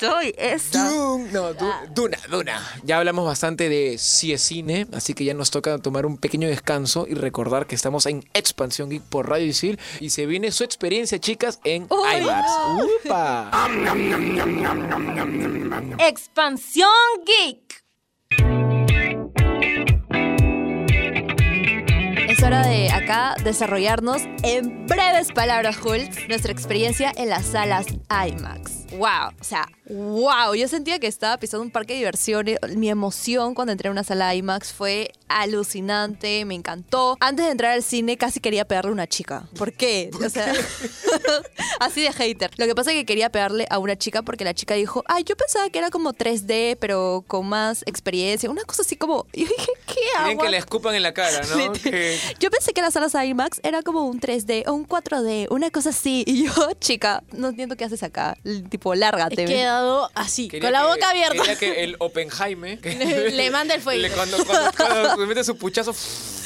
Soy 0.00 0.34
esa. 0.36 0.90
Dune, 0.90 1.32
no, 1.32 1.52
Du- 1.54 1.70
Duna, 1.94 2.18
Duna. 2.30 2.62
Ya 2.84 2.98
hablamos 2.98 3.24
bastante 3.26 3.68
de 3.68 3.96
si 3.98 4.32
es 4.32 4.42
cine, 4.42 4.86
así 4.92 5.14
que 5.14 5.24
ya 5.24 5.34
nos 5.34 5.50
toca 5.50 5.78
tomar 5.78 6.06
un 6.06 6.18
pequeño 6.18 6.48
descanso 6.48 7.06
y 7.08 7.14
recordar 7.14 7.66
que 7.66 7.74
estamos 7.74 8.06
en 8.06 8.24
Expansión 8.34 8.90
Geek 8.90 9.02
por 9.02 9.28
Radio 9.28 9.46
Isil 9.46 9.78
y 10.00 10.10
se 10.10 10.26
viene 10.26 10.50
su 10.52 10.64
experiencia, 10.64 11.18
chicas, 11.18 11.60
en 11.64 11.86
Uy, 11.90 12.22
IMAX. 12.22 12.48
¡Upa! 13.06 13.50
Expansión 15.98 16.88
Geek. 17.26 17.84
Desarrollarnos 23.42 24.22
en 24.42 24.86
breves 24.86 25.32
palabras, 25.32 25.78
Hulk, 25.82 26.28
nuestra 26.28 26.52
experiencia 26.52 27.12
en 27.16 27.30
las 27.30 27.46
salas 27.46 27.86
IMAX. 28.10 28.83
Wow, 28.96 29.32
o 29.40 29.44
sea, 29.44 29.68
wow. 29.88 30.54
Yo 30.54 30.68
sentía 30.68 30.98
que 30.98 31.06
estaba 31.06 31.36
pisando 31.38 31.62
un 31.64 31.70
parque 31.70 31.92
de 31.94 31.98
diversiones. 32.00 32.58
Mi 32.76 32.88
emoción 32.90 33.54
cuando 33.54 33.72
entré 33.72 33.88
a 33.88 33.92
una 33.92 34.04
sala 34.04 34.34
IMAX 34.34 34.72
fue 34.72 35.10
alucinante, 35.28 36.44
me 36.44 36.54
encantó. 36.54 37.16
Antes 37.20 37.46
de 37.46 37.52
entrar 37.52 37.72
al 37.72 37.82
cine 37.82 38.16
casi 38.16 38.40
quería 38.40 38.64
pegarle 38.64 38.90
a 38.90 38.92
una 38.92 39.06
chica. 39.06 39.48
¿Por 39.58 39.72
qué? 39.72 40.10
O 40.24 40.28
sea, 40.28 40.52
así 41.80 42.02
de 42.02 42.12
hater. 42.12 42.50
Lo 42.56 42.66
que 42.66 42.74
pasa 42.74 42.90
es 42.92 42.96
que 42.98 43.04
quería 43.06 43.30
pegarle 43.30 43.66
a 43.70 43.78
una 43.78 43.96
chica 43.96 44.22
porque 44.22 44.44
la 44.44 44.54
chica 44.54 44.74
dijo, 44.74 45.02
ay, 45.06 45.24
yo 45.24 45.36
pensaba 45.36 45.68
que 45.70 45.78
era 45.78 45.90
como 45.90 46.12
3D, 46.12 46.76
pero 46.80 47.24
con 47.26 47.46
más 47.48 47.82
experiencia. 47.86 48.50
Una 48.50 48.64
cosa 48.64 48.82
así 48.82 48.96
como, 48.96 49.26
yo 49.32 49.46
dije, 49.46 49.72
¿qué 49.86 50.00
hago? 50.16 50.24
Quieren 50.26 50.38
que 50.38 50.48
le 50.50 50.56
escupan 50.58 50.94
en 50.94 51.02
la 51.02 51.14
cara, 51.14 51.40
¿no? 51.46 51.72
Yo 52.40 52.50
pensé 52.50 52.72
que 52.72 52.80
las 52.82 52.94
salas 52.94 53.14
IMAX 53.14 53.60
era 53.62 53.82
como 53.82 54.06
un 54.06 54.20
3D 54.20 54.64
o 54.68 54.72
un 54.72 54.86
4D, 54.86 55.48
una 55.50 55.70
cosa 55.70 55.90
así. 55.90 56.24
Y 56.26 56.44
yo, 56.46 56.52
chica, 56.80 57.22
no 57.32 57.48
entiendo 57.48 57.76
qué 57.76 57.84
haces 57.84 58.02
acá. 58.02 58.36
L- 58.44 58.62
Tipo, 58.84 58.94
lárgate. 58.94 59.44
He 59.44 59.46
quedado 59.46 60.10
así, 60.14 60.46
quería 60.48 60.68
con 60.68 60.72
la 60.74 60.80
que- 60.82 60.86
boca 60.94 61.10
abierta. 61.10 61.42
Quería 61.42 61.56
que 61.58 61.84
el 61.84 61.96
Oppenheimer 62.00 62.78
Le 63.32 63.50
manda 63.50 63.74
el 63.74 63.80
fuego. 63.80 64.02
le- 64.02 64.10
cuando, 64.10 64.36
cuando, 64.44 64.70
cuando 64.76 65.16
le 65.22 65.26
mete 65.26 65.42
su 65.42 65.56
puchazo, 65.56 65.94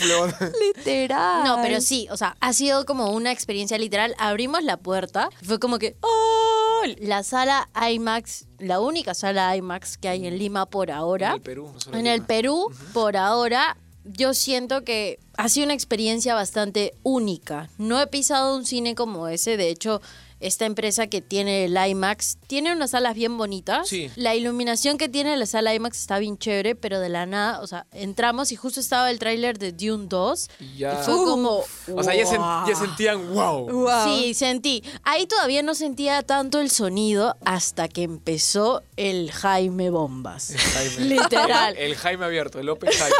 le- 0.06 0.48
Literal. 0.76 1.42
No, 1.44 1.58
pero 1.62 1.80
sí, 1.80 2.06
o 2.12 2.16
sea, 2.16 2.36
ha 2.38 2.52
sido 2.52 2.86
como 2.86 3.10
una 3.10 3.32
experiencia 3.32 3.76
literal. 3.76 4.14
Abrimos 4.18 4.62
la 4.62 4.76
puerta, 4.76 5.30
fue 5.42 5.58
como 5.58 5.80
que, 5.80 5.96
¡oh! 6.00 6.82
La 7.00 7.24
sala 7.24 7.68
IMAX, 7.90 8.46
la 8.60 8.78
única 8.78 9.14
sala 9.14 9.56
IMAX 9.56 9.98
que 9.98 10.08
hay 10.08 10.24
en 10.28 10.38
Lima 10.38 10.66
por 10.66 10.92
ahora. 10.92 11.30
En 11.30 11.34
el 11.34 11.40
Perú, 11.42 11.70
no 11.74 11.80
solo 11.80 11.96
En 11.96 12.06
en 12.06 12.12
el 12.12 12.14
Lima. 12.18 12.26
Perú, 12.28 12.72
por 12.92 13.16
ahora, 13.16 13.76
yo 14.04 14.32
siento 14.32 14.84
que 14.84 15.18
ha 15.36 15.48
sido 15.48 15.64
una 15.64 15.74
experiencia 15.74 16.36
bastante 16.36 16.94
única. 17.02 17.68
No 17.78 18.00
he 18.00 18.06
pisado 18.06 18.54
un 18.54 18.64
cine 18.64 18.94
como 18.94 19.26
ese, 19.26 19.56
de 19.56 19.70
hecho... 19.70 20.00
Esta 20.40 20.66
empresa 20.66 21.08
que 21.08 21.20
tiene 21.20 21.64
el 21.64 21.76
IMAX 21.76 22.38
tiene 22.46 22.72
unas 22.72 22.90
salas 22.92 23.14
bien 23.14 23.36
bonitas. 23.36 23.88
Sí. 23.88 24.10
La 24.16 24.34
iluminación 24.34 24.96
que 24.98 25.08
tiene 25.08 25.36
la 25.36 25.46
sala 25.46 25.74
IMAX 25.74 25.98
está 25.98 26.18
bien 26.18 26.38
chévere, 26.38 26.74
pero 26.76 27.00
de 27.00 27.08
la 27.08 27.26
nada, 27.26 27.60
o 27.60 27.66
sea, 27.66 27.86
entramos 27.92 28.52
y 28.52 28.56
justo 28.56 28.78
estaba 28.80 29.10
el 29.10 29.18
tráiler 29.18 29.58
de 29.58 29.72
Dune 29.72 30.06
2 30.08 30.48
Y 30.60 30.78
ya- 30.78 31.00
y 31.00 31.04
fue 31.04 31.14
como... 31.16 31.64
O 31.94 32.02
sea, 32.02 32.14
ya, 32.14 32.24
sen- 32.24 32.68
ya 32.68 32.74
sentían 32.76 33.34
wow. 33.34 33.68
Wow. 33.70 33.90
Sí, 34.20 34.34
sentí. 34.34 34.82
Ahí 35.02 35.26
todavía 35.26 35.62
no 35.62 35.74
sentía 35.74 36.22
tanto 36.22 36.60
el 36.60 36.70
sonido 36.70 37.36
hasta 37.44 37.88
que 37.88 38.02
empezó 38.04 38.82
el 38.96 39.32
Jaime 39.32 39.90
Bombas. 39.90 40.54
Jaime. 40.74 41.16
Literal. 41.16 41.76
El, 41.76 41.92
el 41.92 41.96
Jaime 41.96 42.24
abierto, 42.26 42.60
el 42.60 42.68
Oppenheimer. 42.68 43.12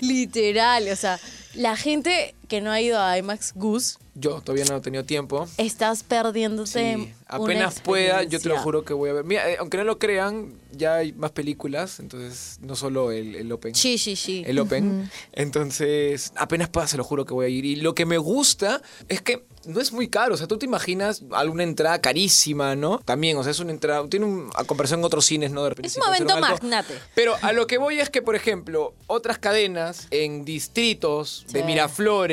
Literal, 0.00 0.88
o 0.88 0.96
sea, 0.96 1.18
la 1.54 1.76
gente 1.76 2.34
que 2.48 2.60
no 2.60 2.70
ha 2.70 2.80
ido 2.80 3.00
a 3.00 3.18
IMAX 3.18 3.52
Goose, 3.54 3.98
Yo 4.14 4.40
todavía 4.40 4.64
no 4.64 4.76
he 4.76 4.80
tenido 4.80 5.04
tiempo. 5.04 5.46
estás 5.58 6.02
perdiéndote 6.02 6.94
Sí, 6.94 6.94
una 7.02 7.14
apenas 7.28 7.80
pueda, 7.80 8.22
yo 8.22 8.40
te 8.40 8.48
lo 8.48 8.58
juro 8.58 8.84
que 8.84 8.94
voy 8.94 9.10
a 9.10 9.12
ver. 9.14 9.24
Mira, 9.24 9.50
eh, 9.50 9.56
aunque 9.58 9.76
no 9.76 9.84
lo 9.84 9.98
crean, 9.98 10.54
ya 10.72 10.96
hay 10.96 11.12
más 11.12 11.32
películas, 11.32 12.00
entonces 12.00 12.58
no 12.62 12.76
solo 12.76 13.10
el, 13.12 13.34
el 13.34 13.50
Open. 13.52 13.74
Sí, 13.74 13.98
sí, 13.98 14.16
sí. 14.16 14.42
El 14.46 14.58
Open. 14.58 15.10
Entonces, 15.32 16.32
apenas 16.36 16.68
pueda, 16.68 16.86
se 16.86 16.96
lo 16.96 17.04
juro 17.04 17.24
que 17.24 17.34
voy 17.34 17.46
a 17.46 17.48
ir. 17.48 17.64
Y 17.64 17.76
lo 17.76 17.94
que 17.94 18.04
me 18.06 18.18
gusta 18.18 18.82
es 19.08 19.20
que 19.22 19.44
no 19.64 19.80
es 19.80 19.92
muy 19.92 20.08
caro. 20.08 20.34
O 20.34 20.36
sea, 20.36 20.46
tú 20.46 20.58
te 20.58 20.66
imaginas 20.66 21.22
alguna 21.32 21.62
entrada 21.64 22.00
carísima, 22.00 22.76
¿no? 22.76 22.98
También, 23.04 23.36
o 23.36 23.42
sea, 23.42 23.50
es 23.52 23.58
una 23.60 23.72
entrada. 23.72 24.06
Tiene 24.08 24.26
un, 24.26 24.50
a 24.54 24.64
comparación 24.64 25.00
con 25.00 25.06
otros 25.06 25.24
cines, 25.26 25.50
¿no? 25.50 25.62
De 25.64 25.70
repente 25.70 25.88
Es 25.88 25.96
un 25.96 26.04
momento 26.04 26.38
magnate. 26.38 26.94
Pero 27.14 27.34
a 27.42 27.52
lo 27.52 27.66
que 27.66 27.78
voy 27.78 27.98
es 27.98 28.10
que, 28.10 28.22
por 28.22 28.36
ejemplo, 28.36 28.94
otras 29.06 29.38
cadenas 29.38 30.06
en 30.10 30.44
distritos 30.44 31.44
de 31.52 31.60
Sí. 31.60 31.66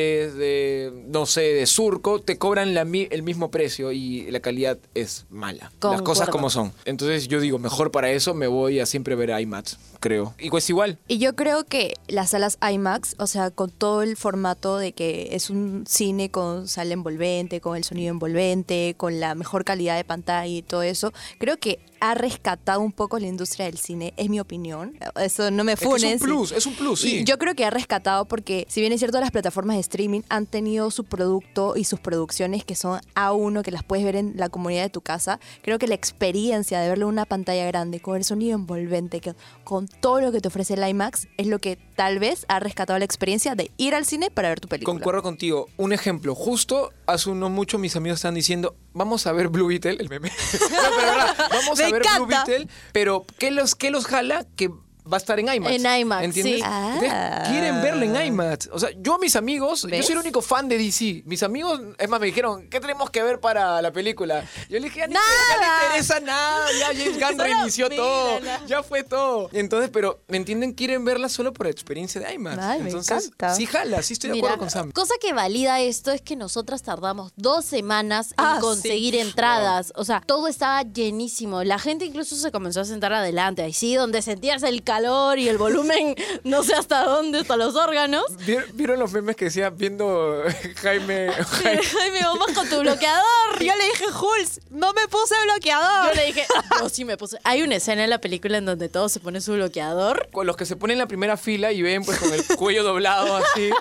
De, 0.03 1.03
no 1.07 1.25
sé, 1.25 1.41
de 1.41 1.65
Surco, 1.65 2.19
te 2.19 2.37
cobran 2.37 2.73
la 2.73 2.83
el 2.83 3.23
mismo 3.23 3.49
precio 3.49 3.91
y 3.91 4.29
la 4.29 4.39
calidad 4.39 4.77
es 4.93 5.25
mala. 5.29 5.71
Las 5.81 6.01
cosas 6.01 6.29
como 6.29 6.49
son. 6.49 6.73
Entonces 6.85 7.27
yo 7.27 7.39
digo, 7.39 7.59
mejor 7.59 7.91
para 7.91 8.11
eso 8.11 8.33
me 8.33 8.47
voy 8.47 8.79
a 8.79 8.85
siempre 8.85 9.15
ver 9.15 9.29
IMAX, 9.39 9.77
creo. 9.99 10.35
Y 10.37 10.49
pues 10.49 10.69
igual. 10.69 10.99
Y 11.07 11.17
yo 11.17 11.35
creo 11.35 11.63
que 11.63 11.93
las 12.07 12.31
salas 12.31 12.57
IMAX, 12.61 13.15
o 13.19 13.27
sea, 13.27 13.51
con 13.51 13.71
todo 13.71 14.01
el 14.01 14.17
formato 14.17 14.77
de 14.77 14.91
que 14.91 15.29
es 15.31 15.49
un 15.49 15.85
cine 15.87 16.29
con 16.29 16.67
sala 16.67 16.93
envolvente, 16.93 17.61
con 17.61 17.77
el 17.77 17.83
sonido 17.83 18.11
envolvente, 18.11 18.95
con 18.97 19.19
la 19.19 19.33
mejor 19.33 19.63
calidad 19.63 19.95
de 19.95 20.03
pantalla 20.03 20.45
y 20.45 20.61
todo 20.61 20.83
eso, 20.83 21.13
creo 21.39 21.57
que 21.57 21.79
ha 22.03 22.15
rescatado 22.15 22.81
un 22.81 22.91
poco 22.91 23.17
la 23.17 23.27
industria 23.27 23.65
del 23.65 23.77
cine, 23.77 24.13
es 24.17 24.29
mi 24.29 24.41
opinión. 24.41 24.99
Eso 25.15 25.49
no 25.51 25.63
me 25.63 25.71
Es 25.71 25.79
que 25.79 25.85
funen. 25.85 26.15
es 26.15 26.21
un 26.21 26.27
plus, 26.27 26.51
es 26.51 26.65
un 26.65 26.75
plus, 26.75 26.99
sí. 26.99 27.19
Y 27.19 27.23
yo 27.23 27.37
creo 27.37 27.55
que 27.55 27.63
ha 27.63 27.69
rescatado 27.69 28.25
porque, 28.25 28.65
si 28.67 28.81
bien 28.81 28.91
es 28.91 28.99
cierto, 28.99 29.21
las 29.21 29.31
plataformas 29.31 29.77
de 29.77 29.79
streaming 29.93 30.21
han 30.29 30.47
tenido 30.47 30.89
su 30.89 31.03
producto 31.03 31.75
y 31.75 31.83
sus 31.83 31.99
producciones 31.99 32.65
que 32.65 32.75
son 32.75 32.99
A1, 33.13 33.61
que 33.61 33.69
las 33.69 33.83
puedes 33.83 34.03
ver 34.03 34.15
en 34.15 34.33
la 34.35 34.49
comunidad 34.49 34.81
de 34.81 34.89
tu 34.89 35.01
casa, 35.01 35.39
creo 35.61 35.77
que 35.77 35.87
la 35.87 35.93
experiencia 35.93 36.79
de 36.79 36.89
verlo 36.89 37.05
en 37.05 37.13
una 37.13 37.25
pantalla 37.25 37.65
grande, 37.67 37.99
con 37.99 38.17
el 38.17 38.23
sonido 38.23 38.55
envolvente, 38.55 39.19
que, 39.19 39.35
con 39.63 39.87
todo 39.87 40.19
lo 40.19 40.31
que 40.31 40.41
te 40.41 40.47
ofrece 40.47 40.73
el 40.73 40.87
IMAX, 40.87 41.27
es 41.37 41.45
lo 41.45 41.59
que 41.59 41.77
tal 41.95 42.17
vez 42.17 42.45
ha 42.47 42.59
rescatado 42.59 42.97
la 42.97 43.05
experiencia 43.05 43.53
de 43.53 43.69
ir 43.77 43.93
al 43.93 44.05
cine 44.05 44.31
para 44.31 44.49
ver 44.49 44.59
tu 44.59 44.67
película. 44.67 44.95
Concuerdo 44.95 45.21
contigo. 45.21 45.67
Un 45.77 45.93
ejemplo, 45.93 46.33
justo 46.33 46.91
hace 47.05 47.29
no 47.31 47.49
mucho 47.49 47.77
mis 47.77 47.95
amigos 47.95 48.17
están 48.17 48.33
diciendo, 48.33 48.75
vamos 48.93 49.27
a 49.27 49.31
ver 49.31 49.49
Blue 49.49 49.67
Beetle, 49.67 49.97
el 49.99 50.09
meme. 50.09 50.31
no, 50.53 50.67
pero 50.97 51.11
verdad, 51.11 51.35
vamos 51.51 51.77
Me 51.77 51.85
a 51.85 51.89
ver 51.91 52.01
Blue 52.01 52.25
encanta. 52.25 52.45
Beetle, 52.45 52.67
pero 52.91 53.25
¿qué 53.37 53.51
los, 53.51 53.75
qué 53.75 53.91
los 53.91 54.07
jala? 54.07 54.45
Que 54.55 54.71
va 55.11 55.17
a 55.17 55.19
estar 55.19 55.39
en 55.39 55.53
IMAX. 55.53 55.75
En 55.75 55.99
IMAX, 56.01 56.23
¿Entiendes? 56.23 56.55
sí. 56.55 56.61
Ah. 56.63 57.43
quieren 57.49 57.81
verlo 57.81 58.03
en 58.03 58.15
IMAX. 58.25 58.69
O 58.71 58.79
sea, 58.79 58.89
yo 58.97 59.17
mis 59.19 59.35
amigos, 59.35 59.85
¿Ves? 59.85 59.97
yo 59.97 60.03
soy 60.03 60.13
el 60.13 60.19
único 60.19 60.41
fan 60.41 60.67
de 60.69 60.77
DC. 60.77 61.23
Mis 61.25 61.43
amigos, 61.43 61.79
es 61.97 62.09
más, 62.09 62.19
me 62.19 62.27
dijeron, 62.27 62.67
¿qué 62.69 62.79
tenemos 62.79 63.09
que 63.09 63.21
ver 63.23 63.39
para 63.39 63.81
la 63.81 63.91
película? 63.91 64.43
Yo 64.69 64.79
le 64.79 64.85
dije, 64.85 64.99
ya, 65.01 65.07
ni- 65.07 65.13
ya 65.13 65.19
no 65.19 65.85
interesa 65.87 66.19
nada, 66.19 66.65
ya 66.79 66.87
James 66.87 67.19
Gunn 67.19 67.39
reinició 67.39 67.89
todo, 67.89 68.39
ya 68.67 68.83
fue 68.83 69.03
todo. 69.03 69.49
Entonces, 69.53 69.89
pero, 69.91 70.21
¿me 70.27 70.37
entienden? 70.37 70.73
Quieren 70.73 71.03
verla 71.05 71.29
solo 71.29 71.53
por 71.53 71.65
la 71.65 71.71
experiencia 71.71 72.21
de 72.21 72.33
IMAX. 72.33 72.57
Ay, 72.63 72.81
Entonces, 72.81 73.31
sí 73.55 73.65
jala, 73.65 74.01
sí 74.01 74.13
estoy 74.13 74.29
de 74.29 74.35
Mira, 74.35 74.47
acuerdo 74.47 74.59
con 74.61 74.69
Sam. 74.69 74.91
Cosa 74.91 75.13
que 75.21 75.33
valida 75.33 75.79
esto 75.79 76.11
es 76.11 76.21
que 76.21 76.35
nosotras 76.35 76.81
tardamos 76.83 77.31
dos 77.35 77.65
semanas 77.65 78.29
en 78.31 78.35
Ah, 78.45 78.57
conseguir 78.61 79.15
entradas. 79.15 79.91
O 79.95 80.05
sea, 80.05 80.21
todo 80.25 80.47
estaba 80.47 80.83
llenísimo. 80.83 81.63
La 81.63 81.79
gente 81.79 82.05
incluso 82.05 82.35
se 82.35 82.51
comenzó 82.51 82.81
a 82.81 82.85
sentar 82.85 83.13
adelante, 83.13 83.61
ahí 83.61 83.73
sí, 83.73 83.95
donde 83.95 84.21
sentías 84.21 84.63
el 84.63 84.83
calor 84.93 85.39
y 85.39 85.49
el 85.49 85.57
volumen, 85.57 86.15
no 86.43 86.61
sé 86.61 86.75
hasta 86.75 87.03
dónde, 87.03 87.39
hasta 87.39 87.57
los 87.57 87.75
órganos. 87.75 88.25
¿Vieron, 88.73 88.99
los 88.99 89.11
memes 89.11 89.35
que 89.35 89.45
decía 89.45 89.71
viendo 89.71 90.43
Jaime? 90.75 91.31
Jaime 91.63 91.81
Ay, 92.01 92.11
me 92.11 92.19
vamos 92.21 92.51
con 92.53 92.69
tu 92.69 92.79
bloqueador. 92.79 93.59
Yo 93.59 93.75
le 93.75 93.85
dije, 93.85 94.05
Jules, 94.11 94.61
no 94.69 94.93
me 94.93 95.07
puse 95.07 95.33
bloqueador. 95.45 96.09
Yo 96.09 96.15
le 96.15 96.25
dije, 96.27 96.45
yo 96.79 96.89
sí 96.89 97.05
me 97.05 97.17
puse. 97.17 97.39
Hay 97.43 97.63
una 97.63 97.77
escena 97.77 98.03
en 98.03 98.11
la 98.11 98.19
película 98.19 98.59
en 98.59 98.65
donde 98.65 98.87
todos 98.87 99.11
se 99.11 99.19
ponen 99.19 99.41
su 99.41 99.53
bloqueador. 99.53 100.29
con 100.31 100.45
los 100.45 100.55
que 100.55 100.67
se 100.67 100.75
ponen 100.75 100.95
en 100.95 100.99
la 100.99 101.07
primera 101.07 101.37
fila 101.37 101.71
y 101.71 101.81
ven 101.81 102.03
pues 102.03 102.19
con 102.19 102.31
el 102.31 102.45
cuello 102.55 102.83
doblado 102.83 103.37
así 103.37 103.71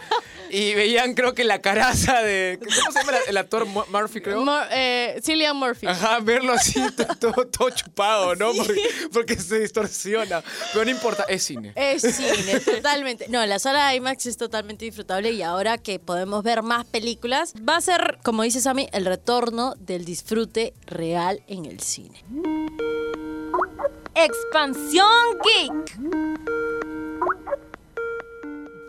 y 0.53 0.75
veían 0.75 1.15
creo 1.15 1.35
que 1.35 1.45
la 1.45 1.61
caraza 1.61 2.21
de 2.23 2.59
¿cómo 2.61 2.93
se 2.93 2.99
llama 3.01 3.13
el 3.27 3.37
actor 3.37 3.65
Mu- 3.67 3.85
Murphy 3.91 4.21
creo? 4.21 4.45
Mor- 4.45 4.67
eh, 4.71 5.19
Cillian 5.25 5.57
Murphy. 5.57 5.87
Ajá, 5.87 6.19
verlo 6.21 6.53
así 6.53 6.75
to- 6.97 7.07
todo, 7.19 7.47
todo 7.47 7.71
chupado, 7.71 8.37
¿no? 8.37 8.53
Porque, 8.55 8.83
porque 9.13 9.37
se 9.37 9.61
distorsiona. 9.61 10.43
Pero 10.73 10.85
no 10.85 10.91
importa, 10.91 11.25
es 11.29 11.43
cine. 11.43 11.73
Es 11.75 12.03
cine, 12.03 12.61
totalmente. 12.61 13.27
No, 13.29 13.45
la 13.47 13.59
sala 13.59 13.95
IMAX 13.95 14.27
es 14.27 14.37
totalmente 14.37 14.85
disfrutable 14.85 15.31
y 15.33 15.43
ahora 15.43 15.79
que 15.79 15.99
podemos 15.99 16.43
ver 16.45 16.63
más 16.63 16.85
películas, 16.85 17.55
va 17.69 17.77
a 17.77 17.81
ser, 17.81 18.19
como 18.23 18.43
dice 18.43 18.61
Sammy, 18.61 18.89
el 18.93 19.07
retorno 19.07 19.75
del 19.79 20.05
disfrute 20.05 20.75
real 20.87 21.43
en 21.47 21.65
el 21.65 21.81
cine. 21.81 22.23
Expansión 24.15 25.09
Geek. 25.43 25.99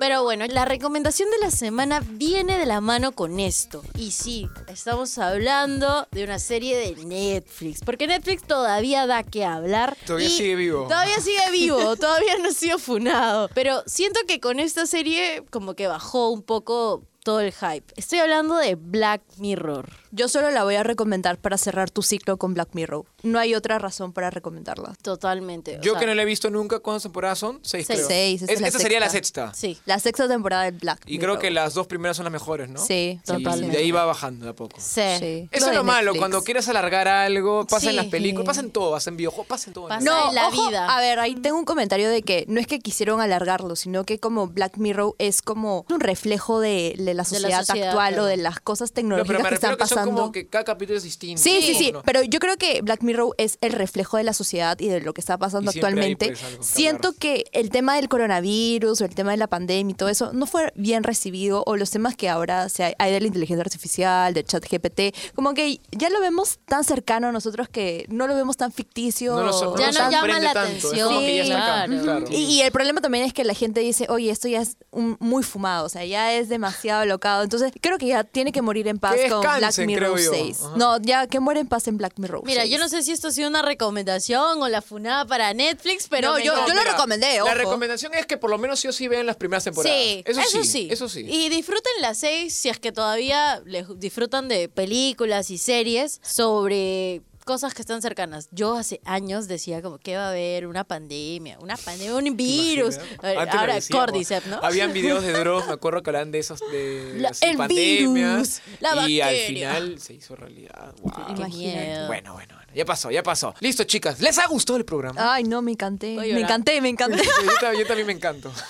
Pero 0.04 0.22
bueno, 0.22 0.46
la 0.48 0.66
recomendación 0.66 1.32
de 1.32 1.38
la 1.38 1.50
semana 1.50 2.04
viene 2.06 2.58
de 2.58 2.66
la 2.66 2.82
mano 2.82 3.14
con 3.14 3.40
esto. 3.40 3.82
Y 3.98 4.12
sí, 4.12 4.50
estamos 4.68 5.18
hablando 5.18 6.10
de 6.12 6.26
una 6.26 6.40
serie 6.40 6.76
de 6.76 7.06
Netflix, 7.06 7.80
porque 7.86 8.06
Netflix 8.06 8.44
todavía 8.44 9.08
da 9.08 9.24
que 9.24 9.46
hablar. 9.46 9.96
Todavía 10.06 10.30
sigue 10.30 10.58
vivo. 10.58 10.84
Todavía 10.90 11.22
sigue 11.22 11.52
vivo, 11.54 11.96
todavía 11.96 12.38
no 12.40 12.50
ha 12.50 12.52
sido 12.52 12.80
funado. 12.80 13.50
Pero 13.54 13.82
siento 13.86 14.20
que 14.28 14.42
con 14.42 14.60
esta 14.60 14.86
serie 14.88 15.46
como 15.52 15.74
que 15.74 15.88
bajó 15.88 16.32
un 16.32 16.44
poco 16.44 17.08
todo 17.24 17.40
el 17.40 17.52
hype. 17.54 17.86
Estoy 17.96 18.20
hablando 18.20 18.56
de 18.58 18.76
Black 18.76 19.22
Mirror. 19.38 19.90
Yo 20.12 20.28
solo 20.28 20.52
la 20.52 20.64
voy 20.64 20.76
a 20.76 20.84
recomendar 20.84 21.38
para 21.40 21.58
cerrar 21.58 21.90
tu 21.90 22.04
ciclo 22.04 22.38
con 22.38 22.54
Black 22.54 22.70
Mirror. 22.74 23.06
No 23.24 23.40
hay 23.40 23.56
otra 23.56 23.80
razón 23.80 24.14
para 24.14 24.30
recomendarla. 24.30 24.94
Totalmente. 25.02 25.80
Yo 25.82 25.94
sea, 25.94 26.02
que 26.02 26.06
no 26.06 26.14
la 26.14 26.22
he 26.22 26.26
visto 26.26 26.50
nunca, 26.50 26.80
¿cuántas 26.80 27.04
temporadas 27.04 27.40
son? 27.40 27.60
Seis, 27.64 27.88
Seis. 27.88 28.00
creo. 28.00 28.08
Seis, 28.10 28.42
esta 28.42 28.54
es 28.54 28.62
la 28.62 28.68
esta 28.68 28.80
sería 28.80 29.00
la 29.00 29.10
sexta. 29.10 29.54
Sí. 29.54 29.78
La 29.86 29.98
sexta 30.00 30.28
temporada 30.28 30.64
de 30.66 30.72
Black 30.72 31.00
Y 31.06 31.18
creo 31.18 31.30
Mirror. 31.36 31.40
que 31.40 31.52
las 31.52 31.74
dos 31.74 31.88
primeras 31.88 32.18
son 32.18 32.26
las 32.26 32.34
mejores, 32.34 32.70
¿no? 32.70 32.80
Sí, 32.80 33.20
Y 33.22 33.26
totalmente. 33.26 33.76
de 33.78 33.84
ahí 33.84 33.92
va 33.92 34.06
bajando 34.06 34.46
de 34.46 34.52
a 34.52 34.56
poco. 34.56 34.76
Sí. 34.80 35.02
Sí. 35.20 35.50
Eso 35.52 35.70
es 35.70 35.76
lo 35.76 35.84
malo, 35.84 36.08
Netflix. 36.12 36.20
cuando 36.20 36.44
quieres 36.44 36.68
alargar 36.68 37.08
algo, 37.08 37.66
pasa 37.66 37.90
en 37.90 37.96
las 37.96 38.06
películas, 38.08 38.46
pasa 38.46 38.60
en 38.62 38.72
todo, 38.72 38.92
pasa 38.92 39.10
en 39.10 39.18
videojuegos, 39.18 39.48
pasa 39.48 39.70
en 39.70 39.74
todo. 39.74 39.88
Pasa 39.88 40.04
No, 40.04 40.30
en 40.30 40.36
la 40.36 40.48
ojo, 40.50 40.68
vida. 40.68 40.96
A 40.96 41.00
ver, 41.00 41.20
ahí 41.20 41.36
tengo 41.36 41.58
un 41.58 41.66
comentario 41.66 42.10
de 42.10 42.22
que 42.22 42.46
no 42.48 42.60
es 42.60 42.68
que 42.68 42.80
quisieron 42.80 43.22
alargarlo, 43.22 43.76
sino 43.76 44.04
que 44.04 44.20
como 44.20 44.48
Black 44.48 44.78
Mirror 44.78 45.16
es 45.20 45.42
como 45.42 45.86
un 45.90 46.00
reflejo 46.02 46.60
de, 46.60 46.94
de 47.14 47.18
la 47.18 47.24
sociedad 47.26 47.60
sociedad, 47.66 47.90
actual 47.90 48.08
claro. 48.14 48.24
o 48.24 48.26
de 48.28 48.38
las 48.38 48.60
cosas 48.60 48.90
No, 48.92 48.94
tecnológicas 48.96 49.28
pero 49.38 49.44
me 49.44 49.50
que 49.50 49.56
están 49.56 49.72
que 49.78 49.88
son 49.88 49.96
pasando. 49.98 50.16
como 50.22 50.32
que 50.32 50.48
cada 50.48 50.64
capítulo 50.66 50.98
es 50.98 51.04
distinto. 51.04 51.42
Sí, 51.42 51.62
sí, 51.62 51.76
sí, 51.76 51.92
¿no? 51.92 52.02
pero 52.04 52.24
yo 52.24 52.40
creo 52.40 52.58
que 52.58 52.82
Black 52.82 53.02
Mirror 53.04 53.34
es 53.38 53.58
el 53.62 53.72
reflejo 53.74 54.18
de 54.18 54.24
la 54.24 54.34
sociedad 54.34 54.78
y 54.80 54.88
de 54.90 55.02
lo 55.02 55.14
que 55.14 55.22
está 55.22 55.38
pasando 55.38 55.72
Y 55.72 55.74
siempre 55.74 56.04
hay, 56.06 56.12
actualmente. 56.14 56.28
pues, 56.58 56.66
Siento 56.68 57.14
que 57.14 57.46
el 57.54 57.70
tema 57.70 57.96
del 57.96 58.10
coronavirus 58.10 59.02
o 59.02 59.06
el 59.06 59.16
tema 59.16 59.32
de 59.32 59.38
la 59.38 59.48
pandemia 59.48 59.92
y 59.92 59.96
todo 59.96 60.10
eso 60.10 60.32
no 60.34 60.46
fue 60.46 60.72
bien 60.76 61.04
recibido 61.04 61.64
o 61.66 61.76
los 61.78 61.92
temas 61.92 62.16
que 62.16 62.30
ahora 62.30 62.70
se 62.70 62.84
hay, 62.84 62.94
hay 63.00 63.12
de 63.12 63.22
la 63.22 63.28
inteligencia 63.28 63.62
artificial, 63.62 64.34
de 64.34 64.44
chat 64.44 64.64
GPT, 64.70 65.16
como 65.36 65.54
que 65.54 65.80
ya 65.92 66.10
lo 66.10 66.20
vemos 66.20 66.60
tan 66.66 66.84
cercano 66.84 67.28
a 67.28 67.32
nosotros 67.32 67.70
que 67.70 68.06
no 68.10 68.28
lo 68.28 68.36
vemos 68.36 68.58
tan 68.58 68.72
ficticio. 68.72 69.36
No 69.36 69.78
Ya 69.78 69.88
nos 69.88 70.00
no 70.00 70.12
llama 70.12 70.40
la 70.40 70.54
tanto, 70.54 70.60
atención. 70.88 71.08
como 71.08 71.20
que 71.22 71.36
ya 71.38 71.44
está 71.44 71.58
acá, 71.84 71.86
Claro. 71.88 72.04
claro. 72.04 72.26
Y, 72.32 72.36
y 72.46 72.62
el 72.62 72.72
problema 72.72 73.02
también 73.02 73.26
es 73.26 73.34
que 73.34 73.44
la 73.44 73.54
gente 73.54 73.80
dice, 73.82 74.08
oye, 74.10 74.30
esto 74.32 74.48
ya 74.48 74.62
es 74.62 74.78
un- 74.92 75.18
muy 75.20 75.44
fumado, 75.44 75.86
o 75.86 75.90
sea, 75.90 76.06
ya 76.06 76.34
es 76.34 76.50
demasiado 76.50 77.03
locado. 77.06 77.44
Entonces, 77.44 77.72
creo 77.82 77.98
que 77.98 78.08
ya 78.08 78.24
tiene 78.24 78.52
que 78.52 78.62
morir 78.62 78.88
en 78.88 79.00
paz 79.00 79.16
Que 79.16 79.30
con 79.30 79.42
Black 79.42 79.78
Mirror 79.80 80.14
creo 80.14 80.18
yo. 80.26 80.32
6. 80.32 80.62
Ajá. 80.62 80.74
No, 80.78 81.00
ya 81.02 81.28
que 81.28 81.40
muere 81.40 81.60
en 81.62 81.68
paz 81.68 81.88
en 81.88 81.98
Black 81.98 82.14
Mirror 82.18 82.44
Mira, 82.46 82.62
6. 82.62 82.72
yo 82.74 82.80
no 82.80 82.90
sé 82.90 83.04
si 83.04 83.12
esto 83.12 83.28
ha 83.28 83.32
sido 83.32 83.50
una 83.50 83.62
recomendación 83.62 84.62
o 84.62 84.68
la 84.70 84.82
funada 84.82 85.26
para 85.26 85.54
Netflix, 85.54 86.08
pero 86.10 86.32
No, 86.32 86.40
yo- 86.40 86.54
encanta. 86.54 86.74
lo 86.74 86.84
recomendé, 86.84 87.40
La 87.44 87.54
recomendación 87.54 88.14
es 88.14 88.26
que 88.26 88.38
por 88.38 88.50
lo 88.50 88.58
menos 88.58 88.80
sí 88.80 88.88
o 88.88 88.94
sí 88.94 89.08
vean 89.08 89.26
las 89.26 89.36
primeras 89.36 89.64
temporadas. 89.64 89.98
Sí, 89.98 90.24
eso, 90.26 90.40
eso, 90.42 90.62
sí, 90.64 90.68
sí. 90.68 90.88
Eso 90.92 91.10
sí. 91.10 91.26
Y 91.28 91.50
disfruten 91.50 91.92
las 92.02 92.18
seis 92.18 92.54
si 92.54 92.70
es 92.70 92.80
que 92.80 92.92
todavía 92.92 93.62
les 93.66 93.86
disfrutan 94.00 94.48
de 94.48 94.70
películas 94.70 95.50
y 95.50 95.58
series 95.58 96.20
sobre 96.24 97.22
cosas 97.44 97.74
que 97.74 97.82
están 97.82 98.02
cercanas. 98.02 98.48
Yo 98.52 98.78
hace 98.78 99.02
años 99.06 99.48
decía 99.48 99.82
como 99.82 99.98
que 99.98 100.16
va 100.18 100.28
a 100.28 100.30
haber 100.30 100.68
una 100.68 100.84
pandemia, 100.84 101.58
una 101.60 101.76
pandemia, 101.78 102.16
un 102.16 102.36
virus. 102.38 102.98
Ver, 103.22 103.38
Ahora 103.38 103.76
decíamos. 103.76 104.06
Cordyceps, 104.06 104.48
¿no? 104.48 104.60
Habían 104.64 104.94
videos 104.94 105.24
de 105.24 105.32
Dross, 105.40 105.68
me 105.68 105.74
acuerdo 105.74 106.02
que 106.04 106.10
hablaban 106.10 106.32
de 106.32 106.40
esos 106.40 106.60
de 106.72 107.14
La- 107.18 107.30
así, 107.30 107.46
el 107.46 107.58
pandemias. 107.58 108.62
virus, 108.66 108.82
la 108.82 109.08
y 109.08 109.22
al 109.22 109.36
final 109.36 110.00
se 110.00 110.14
hizo 110.14 110.36
realidad. 110.36 110.94
Wow. 111.02 111.36
Qué 111.36 111.44
miedo. 111.46 112.08
Bueno, 112.08 112.34
bueno, 112.34 112.56
bueno. 112.56 112.64
Ya 112.74 112.86
pasó, 112.86 113.12
ya 113.12 113.22
pasó. 113.22 113.54
Listo, 113.60 113.84
chicas. 113.84 114.20
¿Les 114.20 114.40
ha 114.40 114.48
gustado 114.48 114.78
el 114.78 114.86
programa? 114.86 115.34
Ay, 115.36 115.44
no, 115.44 115.62
me 115.62 115.72
encanté. 115.72 116.16
Me 116.16 116.40
encanté, 116.40 116.82
me 116.82 116.90
encanté. 116.90 117.22
Yo, 117.46 117.52
también, 117.62 117.82
yo 117.84 117.88
también 117.88 118.08
me 118.08 118.14
encanto. 118.14 118.52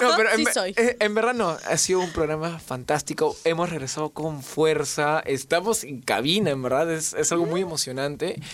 No, 0.00 0.16
pero 0.16 0.30
en, 0.32 0.38
Sí 0.38 0.46
soy. 0.52 0.70
eh, 0.76 0.96
en 0.98 1.14
verdad 1.14 1.32
no, 1.32 1.50
ha 1.50 1.76
sido 1.76 2.00
un 2.00 2.10
programa 2.10 2.58
fantástico. 2.58 3.36
Hemos 3.44 3.70
regresado 3.70 4.10
con 4.10 4.42
fuerza. 4.42 5.20
Estamos 5.24 5.84
en 5.84 6.00
cabina, 6.00 6.50
en 6.50 6.60
verdad. 6.60 6.90
Es, 6.92 7.12
es 7.12 7.30
algo 7.30 7.46
muy 7.46 7.60
emocionante. 7.60 7.91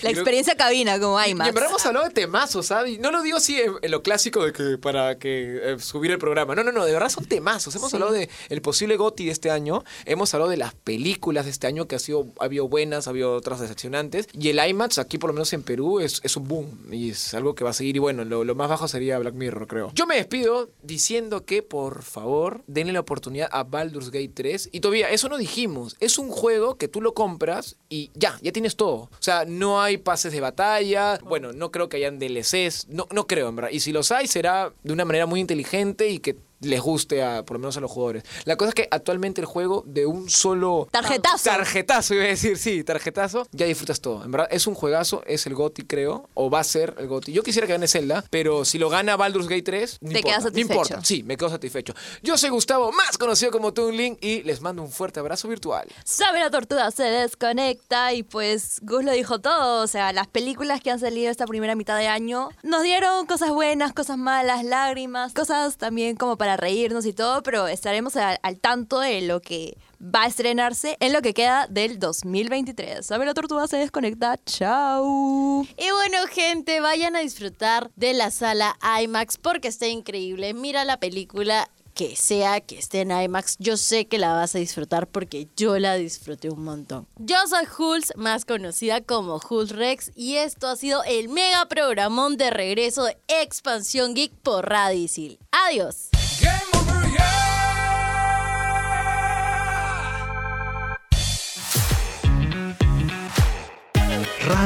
La 0.03 0.11
Y 0.11 0.13
experiencia 0.15 0.55
cabina 0.57 0.99
como 0.99 1.21
y 1.21 1.31
IMAX. 1.31 1.49
en 1.49 1.55
verdad 1.55 1.71
hemos 1.71 1.87
hablado 1.87 2.07
de 2.07 2.13
temazos, 2.13 2.67
¿sabes? 2.67 2.95
Y 2.95 2.99
No 2.99 3.11
lo 3.11 3.23
digo 3.23 3.37
así 3.39 3.61
en, 3.61 3.73
en 3.83 3.91
lo 3.91 4.03
clásico 4.03 4.45
de 4.45 4.53
que 4.53 4.79
para 4.79 5.19
que 5.19 5.61
eh, 5.63 5.79
subir 5.79 6.11
el 6.11 6.19
programa. 6.19 6.55
No, 6.55 6.65
no, 6.65 6.73
no, 6.73 6.85
de 6.85 6.93
verdad 6.93 7.09
son 7.09 7.25
temazos. 7.27 7.75
Hemos 7.77 7.93
hablado 7.95 8.13
de 8.13 8.29
el 8.49 8.63
posible 8.63 8.97
GOTI 8.97 9.27
de 9.27 9.33
este 9.33 9.51
año. 9.51 9.85
Hemos 10.05 10.33
hablado 10.35 10.51
de 10.51 10.57
las 10.57 10.75
películas 10.75 11.45
de 11.45 11.51
este 11.51 11.67
año 11.67 11.87
que 11.87 11.97
ha 11.97 11.99
sido, 11.99 12.27
ha 12.41 12.45
habido 12.45 12.69
buenas, 12.69 13.07
ha 13.07 13.11
habido 13.11 13.35
otras 13.35 13.61
decepcionantes. 13.61 14.29
Y 14.33 14.49
el 14.49 14.59
IMAX 14.59 14.99
aquí, 14.99 15.19
por 15.19 15.31
lo 15.31 15.35
menos 15.35 15.53
en 15.53 15.63
Perú, 15.63 16.01
es, 16.01 16.21
es 16.25 16.37
un 16.37 16.49
boom. 16.49 16.79
Y 16.93 17.11
es 17.11 17.35
algo 17.35 17.55
que 17.55 17.65
va 17.65 17.71
a 17.71 17.75
seguir. 17.75 17.97
Y 17.97 17.99
bueno, 17.99 18.25
lo, 18.25 18.45
lo 18.45 18.55
más 18.55 18.69
bajo 18.69 18.89
sería 18.89 19.19
Black 19.19 19.35
Mirror, 19.35 19.67
creo. 19.67 19.91
Yo 19.95 20.07
me 20.07 20.17
despido 20.17 20.71
diciendo 20.83 21.45
que, 21.45 21.63
por 21.63 22.03
favor, 22.03 22.63
denle 22.67 22.93
la 22.93 23.01
oportunidad 23.01 23.49
a 23.53 23.65
Baldur's 23.65 24.11
Gate 24.11 24.33
3. 24.35 24.71
Y 24.73 24.81
todavía, 24.81 25.11
eso 25.11 25.29
no 25.29 25.39
dijimos. 25.39 25.97
Es 26.01 26.19
un 26.19 26.31
juego 26.31 26.77
que 26.77 26.89
tú 26.89 27.01
lo 27.01 27.15
compras 27.15 27.77
y 27.89 28.11
ya, 28.15 28.39
ya 28.43 28.53
tienes 28.53 28.77
todo. 28.77 28.97
O 28.97 29.11
sea, 29.21 29.28
no 29.47 29.81
hay 29.83 29.99
pases 29.99 30.33
de 30.33 30.41
batalla. 30.41 31.19
Bueno, 31.25 31.53
no 31.53 31.71
creo 31.71 31.89
que 31.89 31.99
hayan 31.99 32.19
DLCs. 32.19 32.89
No, 32.89 33.07
no 33.13 33.27
creo, 33.27 33.49
en 33.49 33.57
verdad. 33.57 33.71
Y 33.71 33.81
si 33.81 33.93
los 33.93 34.13
hay, 34.13 34.27
será 34.27 34.73
de 34.83 34.93
una 34.93 35.05
manera 35.05 35.27
muy 35.27 35.41
inteligente 35.41 36.09
y 36.09 36.19
que 36.19 36.37
les 36.61 36.81
guste 36.81 37.23
a, 37.23 37.45
por 37.45 37.55
lo 37.57 37.61
menos 37.61 37.77
a 37.77 37.81
los 37.81 37.91
jugadores. 37.91 38.23
La 38.45 38.57
cosa 38.57 38.71
es 38.71 38.75
que 38.75 38.89
actualmente 38.91 39.41
el 39.41 39.47
juego 39.47 39.85
de 39.87 40.07
un 40.07 40.29
solo 40.29 40.89
Tarjetazo. 40.91 41.45
tarjetazo, 41.45 42.15
iba 42.15 42.25
a 42.25 42.29
decir, 42.29 42.59
sí, 42.59 42.85
tarjetazo, 42.85 43.47
ya 43.53 43.67
disfrutas 43.67 44.01
todo. 44.01 44.25
En 44.25 44.31
verdad, 44.33 44.49
es 44.51 44.67
un 44.67 44.75
juegazo, 44.75 45.23
es 45.27 45.47
el 45.47 45.55
GOTI, 45.55 45.83
creo, 45.85 46.29
o 46.35 46.51
va 46.51 46.61
a 46.61 46.65
ser 46.65 46.95
el 46.99 47.07
GOTI. 47.09 47.33
Yo 47.33 47.43
quisiera 47.43 47.67
que 47.67 47.73
gane 47.75 47.89
Zelda, 47.89 48.25
pero 48.31 48.65
si 48.65 48.79
lo 48.79 48.89
gana 48.89 49.17
Baldur's 49.17 49.49
Gate 49.49 49.63
3, 49.63 49.99
no 50.01 50.11
Te 50.11 50.19
importa, 50.19 50.29
quedas 50.29 50.43
No 50.45 50.49
satisfecho. 50.51 50.73
importa, 50.81 51.05
sí, 51.05 51.23
me 51.23 51.37
quedo 51.37 51.49
satisfecho. 51.51 51.95
Yo 52.23 52.37
soy 52.39 52.51
Gustavo, 52.51 52.91
más 52.93 53.19
conocido 53.19 53.51
como 53.53 53.73
Toon 53.73 53.97
Link, 53.97 54.19
y 54.21 54.43
les 54.43 54.61
mando 54.61 54.83
un 54.83 54.91
fuerte 54.91 55.21
abrazo 55.21 55.49
virtual. 55.49 55.87
Sabe 56.05 56.41
la 56.41 56.51
tortuga 56.51 56.91
se 56.91 57.05
desconecta 57.05 58.13
y 58.15 58.23
pues 58.23 58.81
Gus 58.83 59.05
lo 59.05 59.13
dijo 59.13 59.41
todo, 59.41 59.83
o 59.83 59.87
sea, 59.87 60.13
las 60.13 60.27
películas 60.27 60.81
que 60.81 60.91
han 60.91 60.99
salido 61.01 61.31
esta 61.31 61.47
primera 61.47 61.75
mitad 61.75 61.97
de 61.99 62.09
año 62.09 62.49
nos 62.63 62.83
dieron 62.83 63.27
cosas 63.27 63.51
buenas, 63.51 63.93
cosas 63.93 64.19
malas, 64.19 64.65
lágrimas, 64.65 65.33
cosas 65.35 65.77
también 65.77 66.17
como 66.17 66.37
para 66.37 66.48
reírnos 66.57 67.07
y 67.07 67.13
todo, 67.13 67.43
pero 67.43 67.69
estaremos 67.69 68.17
al, 68.17 68.39
tanto 68.61 69.01
de 69.01 69.21
lo 69.23 69.41
que 69.41 69.77
va 70.01 70.23
a 70.23 70.27
estrenarse 70.27 70.97
en 71.01 71.13
lo 71.13 71.23
que 71.23 71.35
queda 71.35 71.67
del 71.69 71.99
2023. 71.99 73.05
Sabe 73.05 73.27
la 73.27 73.35
tortuga 73.35 73.67
se 73.67 73.77
desconecta. 73.77 74.39
Chao. 74.45 75.63
Y 75.77 75.91
bueno, 75.91 76.19
gente, 76.31 76.81
vayan 76.81 77.17
a 77.17 77.21
disfrutar 77.21 77.91
de 77.97 78.15
la 78.15 78.31
sala 78.31 78.77
IMAX 79.03 79.39
porque 79.39 79.69
está 79.69 79.87
increíble. 79.87 80.55
Mira 80.55 80.85
la 80.85 80.99
película 80.99 81.69
que 81.99 82.15
sea 82.15 82.61
que 82.61 82.79
esté 82.79 83.01
en 83.01 83.11
IMAX. 83.11 83.57
Yo 83.59 83.77
sé 83.77 84.07
que 84.07 84.19
la 84.19 84.33
vas 84.33 84.55
a 84.55 84.59
disfrutar 84.59 85.09
porque 85.09 85.49
yo 85.57 85.77
la 85.81 85.97
disfruté 85.97 86.49
un 86.49 86.63
montón. 86.63 87.09
Yo 87.17 87.37
soy 87.49 87.65
Hulz, 87.77 88.13
más 88.15 88.45
conocida 88.45 89.01
como 89.01 89.41
Hulz 89.51 89.73
Rex, 89.73 90.13
y 90.15 90.37
esto 90.37 90.69
ha 90.69 90.77
sido 90.77 91.03
el 91.03 91.29
mega 91.29 91.67
programón 91.67 92.37
de 92.37 92.51
regreso 92.51 93.03
de 93.03 93.19
Expansión 93.27 94.15
Geek 94.15 94.33
por 94.33 94.69
Radisil. 94.69 95.41
Adiós. 95.51 96.11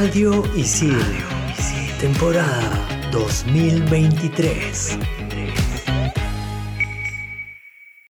Radio 0.03 0.43
Isidro. 0.55 0.99
Temporada 1.99 2.69
2023. 3.11 5.22